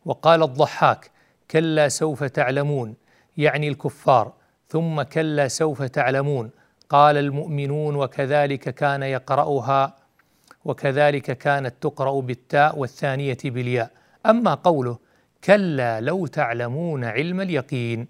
وقال 0.05 0.43
الضحاك 0.43 1.11
كلا 1.51 1.89
سوف 1.89 2.25
تعلمون 2.25 2.95
يعني 3.37 3.69
الكفار 3.69 4.38
ثم 4.69 5.03
كلا 5.03 5.49
سوف 5.49 5.83
تعلمون. 5.83 6.51
قال 6.89 7.17
المؤمنون 7.17 7.97
وكذلك 7.97 8.75
كان 8.75 9.03
يقرأها 9.03 9.97
وكذلك 10.65 11.39
كانت 11.39 11.75
تقرأ 11.81 12.21
بالتاء 12.21 12.79
والثانية 12.79 13.39
بالياء. 13.45 13.91
أما 14.27 14.55
قوله 14.55 14.99
كلا 15.45 16.01
لو 16.01 16.27
تعلمون 16.27 17.05
علم 17.05 17.41
اليقين 17.41 18.09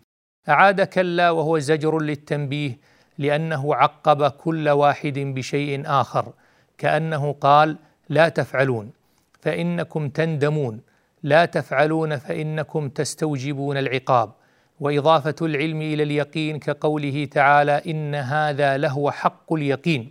أعاد 0.48 0.80
كلا 0.80 1.30
وهو 1.30 1.58
زجر 1.58 1.98
للتنبيه 1.98 2.78
لأنه 3.18 3.74
عقب 3.74 4.30
كل 4.30 4.68
واحد 4.68 5.18
بشيء 5.18 5.82
آخر 5.86 6.32
كأنه 6.78 7.32
قال 7.32 7.76
لا 8.08 8.28
تفعلون 8.28 8.92
فإنكم 9.40 10.08
تندمون 10.08 10.80
لا 11.22 11.44
تفعلون 11.44 12.16
فإنكم 12.16 12.88
تستوجبون 12.88 13.76
العقاب. 13.76 14.32
وإضافة 14.80 15.34
العلم 15.42 15.82
إلى 15.82 16.02
اليقين 16.02 16.58
كقوله 16.58 17.24
تعالى 17.24 17.82
إن 17.86 18.14
هذا 18.14 18.76
لهو 18.76 19.10
حق 19.10 19.52
اليقين. 19.52 20.10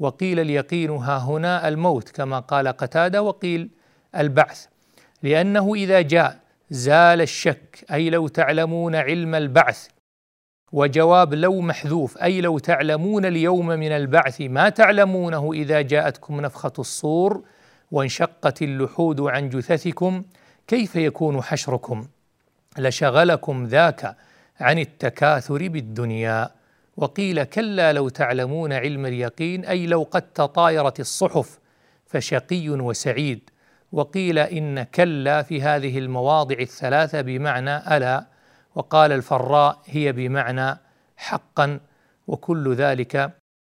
وقيل 0.00 0.40
اليقين 0.40 0.90
ها 0.90 1.18
هنا 1.18 1.68
الموت 1.68 2.08
كما 2.08 2.38
قال 2.38 2.68
قتادة 2.68 3.22
وقيل 3.22 3.70
البعث. 4.16 4.66
لأنه 5.22 5.74
إذا 5.74 6.00
جاء 6.00 6.40
زال 6.70 7.20
الشك 7.20 7.84
أي 7.92 8.10
لو 8.10 8.28
تعلمون 8.28 8.94
علم 8.94 9.34
البعث. 9.34 9.88
وجواب 10.72 11.34
لو 11.34 11.60
محذوف 11.60 12.22
أي 12.22 12.40
لو 12.40 12.58
تعلمون 12.58 13.24
اليوم 13.24 13.66
من 13.66 13.92
البعث 13.92 14.40
ما 14.40 14.68
تعلمونه 14.68 15.52
إذا 15.52 15.80
جاءتكم 15.80 16.40
نفخة 16.40 16.72
الصور 16.78 17.42
وانشقت 17.90 18.62
اللحود 18.62 19.20
عن 19.20 19.48
جثثكم 19.48 20.22
كيف 20.66 20.96
يكون 20.96 21.42
حشركم؟ 21.42 22.06
لشغلكم 22.78 23.64
ذاك 23.66 24.16
عن 24.60 24.78
التكاثر 24.78 25.68
بالدنيا 25.68 26.50
وقيل 26.96 27.44
كلا 27.44 27.92
لو 27.92 28.08
تعلمون 28.08 28.72
علم 28.72 29.06
اليقين 29.06 29.64
أي 29.64 29.86
لو 29.86 30.02
قد 30.10 30.22
تطايرت 30.22 31.00
الصحف 31.00 31.58
فشقي 32.06 32.68
وسعيد. 32.68 33.50
وقيل 33.92 34.38
إن 34.38 34.82
كلا 34.82 35.42
في 35.42 35.62
هذه 35.62 35.98
المواضع 35.98 36.56
الثلاثة 36.60 37.20
بمعنى 37.20 37.96
ألا 37.96 38.26
وقال 38.74 39.12
الفراء 39.12 39.82
هي 39.86 40.12
بمعنى 40.12 40.78
حقا 41.16 41.80
وكل 42.26 42.74
ذلك 42.74 43.30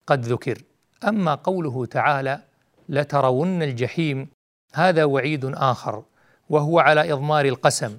قد 0.06 0.24
ذكر. 0.24 0.62
أما 1.08 1.34
قوله 1.34 1.86
تعالى 1.86 2.40
لترون 2.88 3.62
الجحيم 3.62 4.28
هذا 4.74 5.04
وعيد 5.04 5.44
آخر 5.44 6.02
وهو 6.50 6.78
على 6.78 7.12
إضمار 7.12 7.44
القسم 7.44 7.98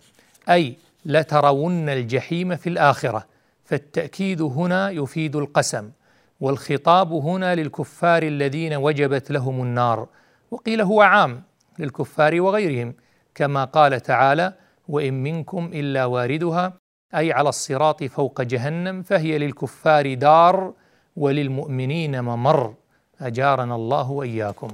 أي 0.49 0.77
لترون 1.05 1.89
الجحيم 1.89 2.55
في 2.55 2.69
الآخرة 2.69 3.27
فالتأكيد 3.65 4.41
هنا 4.41 4.89
يفيد 4.89 5.35
القسم 5.35 5.91
والخطاب 6.39 7.11
هنا 7.13 7.55
للكفار 7.55 8.23
الذين 8.23 8.73
وجبت 8.73 9.31
لهم 9.31 9.61
النار 9.61 10.07
وقيل 10.51 10.81
هو 10.81 11.01
عام 11.01 11.43
للكفار 11.79 12.41
وغيرهم 12.41 12.93
كما 13.35 13.63
قال 13.63 13.99
تعالى 13.99 14.53
وإن 14.87 15.23
منكم 15.23 15.71
إلا 15.73 16.05
واردها 16.05 16.73
أي 17.15 17.31
على 17.31 17.49
الصراط 17.49 18.03
فوق 18.03 18.41
جهنم 18.41 19.03
فهي 19.03 19.37
للكفار 19.37 20.13
دار 20.13 20.73
وللمؤمنين 21.15 22.21
ممر. 22.21 22.75
أجارنا 23.21 23.75
الله 23.75 24.11
وإياكم. 24.11 24.67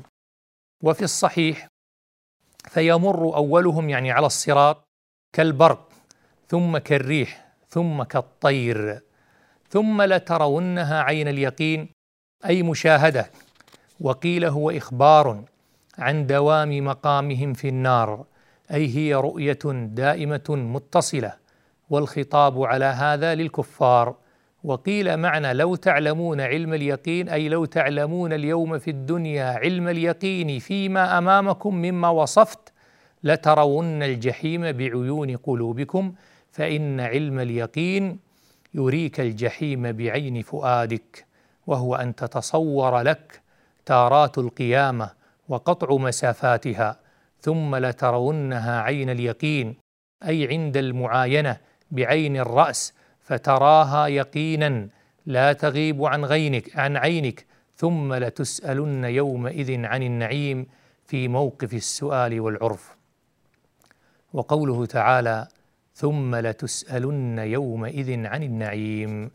وفي 0.83 1.01
الصحيح 1.01 1.67
فيمر 2.67 3.35
أولهم 3.35 3.89
يعني 3.89 4.11
على 4.11 4.25
الصراط 4.25 4.83
كالبرق 5.35 5.89
ثم 6.47 6.77
كالريح 6.77 7.47
ثم 7.69 8.03
كالطير 8.03 9.01
ثم 9.69 10.01
لترونها 10.01 11.01
عين 11.01 11.27
اليقين 11.27 11.89
أي 12.45 12.63
مشاهدة. 12.63 13.31
وقيل 14.01 14.45
هو 14.45 14.69
إخبار 14.71 15.43
عن 15.97 16.27
دوام 16.27 16.85
مقامهم 16.85 17.53
في 17.53 17.69
النار 17.69 18.25
أي 18.73 18.95
هي 18.95 19.15
رؤية 19.15 19.59
دائمة 19.93 20.45
متصلة 20.49 21.33
والخطاب 21.89 22.63
على 22.63 22.85
هذا 22.85 23.35
للكفار. 23.35 24.15
وقيل 24.63 25.17
معنى 25.17 25.53
لو 25.53 25.75
تعلمون 25.75 26.41
علم 26.41 26.73
اليقين 26.73 27.29
أي 27.29 27.49
لو 27.49 27.65
تعلمون 27.65 28.33
اليوم 28.33 28.79
في 28.79 28.91
الدنيا 28.91 29.45
علم 29.45 29.87
اليقين 29.87 30.59
فيما 30.59 31.17
أمامكم 31.17 31.75
مما 31.75 32.09
وصفت 32.09 32.73
لترون 33.23 34.03
الجحيم 34.03 34.71
بعيون 34.71 35.35
قلوبكم. 35.35 36.13
فإن 36.57 36.99
علم 36.99 37.39
اليقين 37.39 38.19
يريك 38.73 39.19
الجحيم 39.19 39.91
بعين 39.91 40.41
فؤادك 40.41 41.25
وهو 41.67 41.95
أن 41.95 42.15
تتصور 42.15 43.01
لك 43.01 43.41
تارات 43.85 44.37
القيامة 44.37 45.11
وقطع 45.49 45.97
مسافاتها 45.97 46.99
ثم 47.41 47.75
لترونها 47.75 48.81
عين 48.81 49.09
اليقين 49.09 49.75
أي 50.27 50.47
عند 50.47 50.77
المعاينة 50.77 51.57
بعين 51.91 52.37
الرأس 52.37 52.93
فتراها 53.21 54.07
يقينا 54.07 54.87
لا 55.25 55.53
تغيب 55.53 56.05
عن 56.05 56.25
غينك 56.25 56.77
عن 56.77 56.97
عينك 56.97 57.45
ثم 57.75 58.13
لتسألن 58.13 59.05
يومئذ 59.05 59.85
عن 59.85 60.03
النعيم 60.03 60.67
في 61.05 61.27
موقف 61.27 61.73
السؤال 61.73 62.39
والعرف. 62.39 62.95
وقوله 64.33 64.85
تعالى 64.85 65.47
ثم 65.97 66.35
لتسألن 66.35 67.39
يومئذ 67.39 68.25
عن 68.25 68.43
النعيم. 68.43 69.31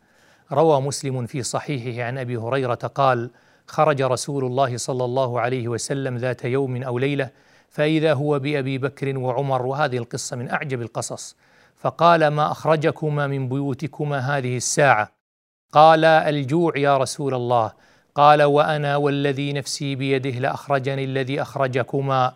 روى 0.52 0.80
مسلم 0.80 1.26
في 1.26 1.42
صحيحه 1.42 2.06
عن 2.06 2.18
أبي 2.18 2.36
هريرة 2.36 2.74
قال 2.74 3.30
خرج 3.66 4.02
رسول 4.02 4.44
الله 4.44 4.76
صلى 4.76 5.04
الله 5.04 5.40
عليه 5.40 5.68
وسلم 5.68 6.16
ذات 6.16 6.44
يوم 6.44 6.82
أو 6.82 6.98
ليلة 6.98 7.30
فإذا 7.70 8.12
هو 8.14 8.38
بأبي 8.38 8.78
بكر 8.78 9.18
وعمر 9.18 9.66
وهذه 9.66 9.96
القصة 9.98 10.36
من 10.36 10.50
أعجب 10.50 10.82
القصص. 10.82 11.36
فقال 11.76 12.28
ما 12.28 12.52
أخرجكما 12.52 13.26
من 13.26 13.48
بيوتكما 13.48 14.18
هذه 14.18 14.56
الساعة؟ 14.56 15.12
قال 15.72 16.04
الجوع 16.04 16.78
يا 16.78 16.96
رسول 16.96 17.34
الله. 17.34 17.72
قال 18.14 18.42
وأنا 18.42 18.96
والذي 18.96 19.52
نفسي 19.52 19.94
بيده 19.94 20.30
لأخرجني 20.30 21.04
الذي 21.04 21.42
أخرجكما. 21.42 22.32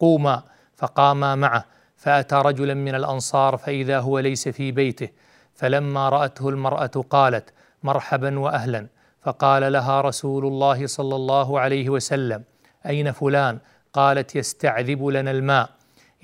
قوما 0.00 0.42
فقاما 0.76 1.34
معه. 1.34 1.77
فأتى 1.98 2.34
رجلا 2.34 2.74
من 2.74 2.94
الأنصار 2.94 3.56
فإذا 3.56 3.98
هو 4.00 4.18
ليس 4.18 4.48
في 4.48 4.72
بيته 4.72 5.08
فلما 5.54 6.08
رأته 6.08 6.48
المرأة 6.48 7.04
قالت 7.10 7.52
مرحبا 7.82 8.38
واهلا. 8.38 8.86
فقال 9.22 9.72
لها 9.72 10.00
رسول 10.00 10.46
الله 10.46 10.86
صلى 10.86 11.16
الله 11.16 11.60
عليه 11.60 11.88
وسلم 11.88 12.44
أين 12.86 13.12
فلان؟ 13.12 13.58
قالت 13.92 14.36
يستعذب 14.36 15.06
لنا 15.06 15.30
الماء. 15.30 15.70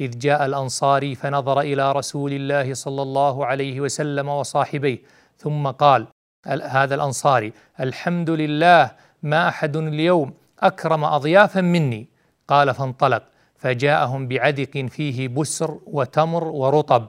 إذ 0.01 0.19
جاء 0.19 0.47
الانصاري 0.47 1.15
فنظر 1.15 1.61
إلى 1.61 1.93
رسول 1.93 2.33
الله 2.33 2.75
صلى 2.75 3.03
الله 3.03 3.47
عليه 3.47 3.81
وسلم 3.81 4.29
وصاحبيه 4.29 4.99
ثم 5.39 5.67
قال 5.67 6.07
هذا 6.47 6.95
الانصاري 6.95 7.53
الحمد 7.81 8.31
لله 8.31 8.91
ما 9.23 9.49
أحد 9.49 9.77
اليوم 9.77 10.35
أكرم 10.61 11.05
اضيافا 11.05 11.61
مني. 11.61 12.09
قال 12.49 12.75
فانطلق. 12.75 13.23
فجاءهم 13.65 14.29
بعدق 14.29 14.87
فيه 14.89 15.29
بسر 15.29 15.79
وتمر 15.87 16.45
ورطب. 16.45 17.07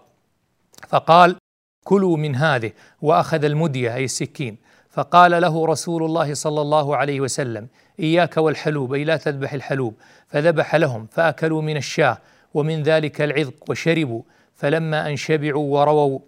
فقال 0.88 1.36
كلوا 1.84 2.18
من 2.18 2.36
هذه. 2.36 2.72
وأخذ 3.02 3.44
المدية 3.44 3.96
أي 3.96 4.04
السكين. 4.04 4.58
فقال 4.90 5.42
له 5.42 5.66
رسول 5.66 6.04
الله 6.04 6.34
صلى 6.34 6.62
الله 6.62 6.96
عليه 6.96 7.22
وسلم 7.22 7.68
إياك 8.00 8.38
والحلوب 8.38 8.94
أي 8.94 9.04
لا 9.04 9.18
تذبح 9.18 9.54
الحلوب. 9.54 9.94
فذبح 10.28 10.76
لهم 10.76 11.08
فأكلوا 11.12 11.62
من 11.62 11.78
الشاه 11.78 12.18
ومن 12.54 12.84
ذلك 12.84 13.22
العذق 13.22 13.70
وشربوا. 13.70 14.22
فلما 14.56 15.10
أن 15.10 15.16
شبعوا 15.16 15.80
ورووا 15.80 16.20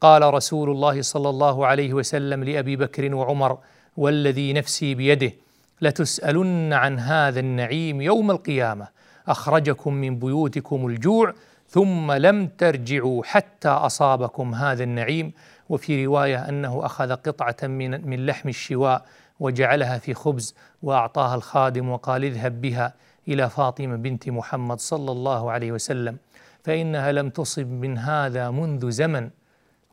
قال 0.00 0.34
رسول 0.34 0.70
الله 0.70 1.02
صلى 1.02 1.28
الله 1.28 1.66
عليه 1.66 1.94
وسلم 1.94 2.44
لأبي 2.44 2.76
بكر 2.76 3.14
وعمر 3.14 3.58
والذي 3.96 4.52
نفسي 4.52 4.94
بيده 4.94 5.32
لتسألن 5.80 6.72
عن 6.72 6.98
هذا 6.98 7.40
النعيم 7.40 8.00
يوم 8.00 8.30
القيامة. 8.30 8.95
أخرجكم 9.28 9.94
من 9.94 10.18
بيوتكم 10.18 10.86
الجوع 10.86 11.34
ثم 11.68 12.12
لم 12.12 12.46
ترجعوا 12.46 13.24
حتى 13.24 13.68
أصابكم 13.68 14.54
هذا 14.54 14.84
النعيم. 14.84 15.32
وفي 15.68 16.06
رواية 16.06 16.48
أنه 16.48 16.86
أخذ 16.86 17.12
قطعة 17.12 17.56
من 17.62 18.08
من 18.08 18.26
لحم 18.26 18.48
الشواء 18.48 19.04
وجعلها 19.40 19.98
في 19.98 20.14
خبز 20.14 20.54
وأعطاها 20.82 21.34
الخادم 21.34 21.88
وقال 21.88 22.24
اذهب 22.24 22.60
بها 22.60 22.94
إلى 23.28 23.50
فاطمة 23.50 23.96
بنت 23.96 24.28
محمد 24.28 24.80
صلى 24.80 25.12
الله 25.12 25.50
عليه 25.50 25.72
وسلم 25.72 26.16
فإنها 26.64 27.12
لم 27.12 27.30
تصب 27.30 27.66
من 27.66 27.98
هذا 27.98 28.50
منذ 28.50 28.90
زمن 28.90 29.30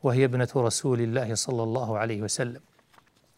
وهي 0.02 0.24
ابنة 0.24 0.48
رسول 0.56 1.00
الله 1.00 1.34
صلى 1.34 1.62
الله 1.62 1.98
عليه 1.98 2.22
وسلم. 2.22 2.60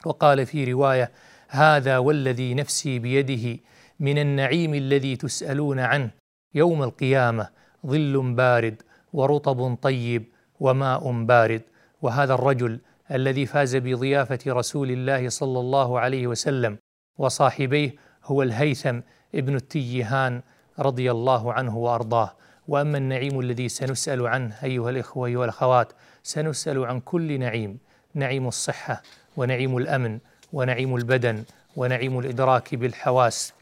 وقال 0.07 0.47
في 0.47 0.73
رواية 0.73 1.11
هذا 1.49 1.99
والذي 1.99 2.55
نفسي 2.55 2.99
بيده 2.99 3.61
من 4.01 4.19
النعيم 4.19 4.75
الذي 4.75 5.17
تسألون 5.17 5.79
عنه. 5.81 6.11
يوم 6.55 6.83
القيامة 6.83 7.49
ظل 7.87 8.35
بارد 8.35 8.83
ورطب 9.13 9.75
طيب 9.83 10.25
وماء 10.61 11.25
بارد. 11.25 11.63
وهذا 12.03 12.35
الرجل 12.35 12.81
الذي 13.11 13.47
فاز 13.47 13.77
بضيافة 13.77 14.39
رسول 14.47 14.91
الله 14.91 15.29
صلى 15.29 15.61
الله 15.61 16.01
عليه 16.01 16.27
وسلم 16.27 16.79
وصاحبيه 17.19 17.95
هو 18.25 18.43
الهيثم 18.43 19.01
ابن 19.35 19.55
التيهان 19.55 20.43
رضي 20.79 21.11
الله 21.11 21.53
عنه 21.53 21.77
وأرضاه. 21.77 22.33
وأما 22.69 22.99
النعيم 22.99 23.41
الذي 23.41 23.69
سنسأل 23.69 24.27
عنه 24.27 24.57
أيها 24.65 24.91
الإخوة 24.91 25.29
أيها 25.29 25.45
الأخوات 25.45 25.93
سنسأل 26.23 26.85
عن 26.85 27.01
كل 27.01 27.39
نعيم 27.39 27.79
نعيم 28.15 28.49
الصحة 28.49 29.03
ونعيم 29.37 29.77
الأمن 29.77 30.19
ونعيم 30.53 30.97
البدن 30.97 31.45
ونعيم 31.77 32.19
الإدراك 32.19 32.75
بالحواس. 32.75 33.53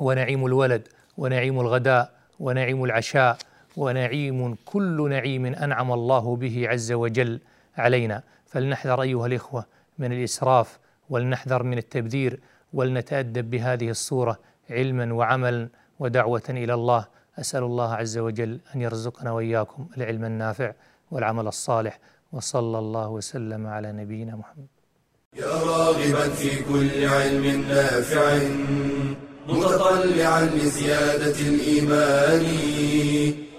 ونعيم 0.00 0.46
الولد 0.46 0.88
ونعيم 1.18 1.60
الغداء 1.60 2.12
ونعيم 2.40 2.84
العشاء 2.84 3.38
ونعيم 3.76 4.56
كل 4.64 5.08
نعيم 5.10 5.46
أنعم 5.46 5.92
الله 5.92 6.36
به 6.36 6.68
عز 6.68 6.92
وجل 6.92 7.40
علينا. 7.76 8.22
فلنحذر 8.46 9.02
أيها 9.02 9.26
الإخوة 9.26 9.64
من 9.98 10.12
الإسراف 10.12 10.78
ولنحذر 11.10 11.62
من 11.62 11.78
التبذير 11.78 12.40
ولنتأدب 12.72 13.50
بهذه 13.50 13.90
الصورة 13.90 14.38
علما 14.70 15.14
وعملا 15.14 15.68
ودعوة 15.98 16.42
إلى 16.48 16.74
الله. 16.74 17.06
أسأل 17.38 17.62
الله 17.62 17.94
عز 17.94 18.18
وجل 18.18 18.60
أن 18.74 18.80
يرزقنا 18.80 19.32
وإياكم 19.32 19.86
العلم 19.96 20.24
النافع 20.24 20.72
والعمل 21.10 21.46
الصالح. 21.46 21.98
وصلى 22.32 22.78
الله 22.78 23.08
وسلم 23.08 23.66
على 23.66 23.92
نبينا 23.92 24.36
محمد. 24.36 24.66
يا 25.36 25.46
راغبا 25.46 26.28
في 26.28 26.62
كل 26.64 27.04
علم 27.08 27.64
نافع. 27.68 28.38
متطلعا 29.48 30.50
لزيادة 30.54 31.40
الإيمان 31.40 32.46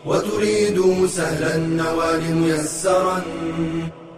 وتريد 0.05 1.07
سهلا 1.07 1.55
النوال 1.55 2.35
ميسرا 2.35 3.21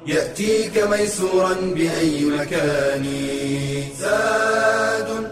يأتيك 0.08 0.84
ميسورا 0.84 1.54
بأي 1.76 2.26
مكان. 2.26 3.06
زاد 4.00 5.32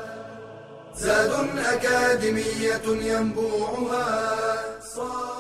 زاد 0.97 1.31
أكاديمية 1.73 2.86
ينبوعها 2.88 4.05
صار 4.95 5.32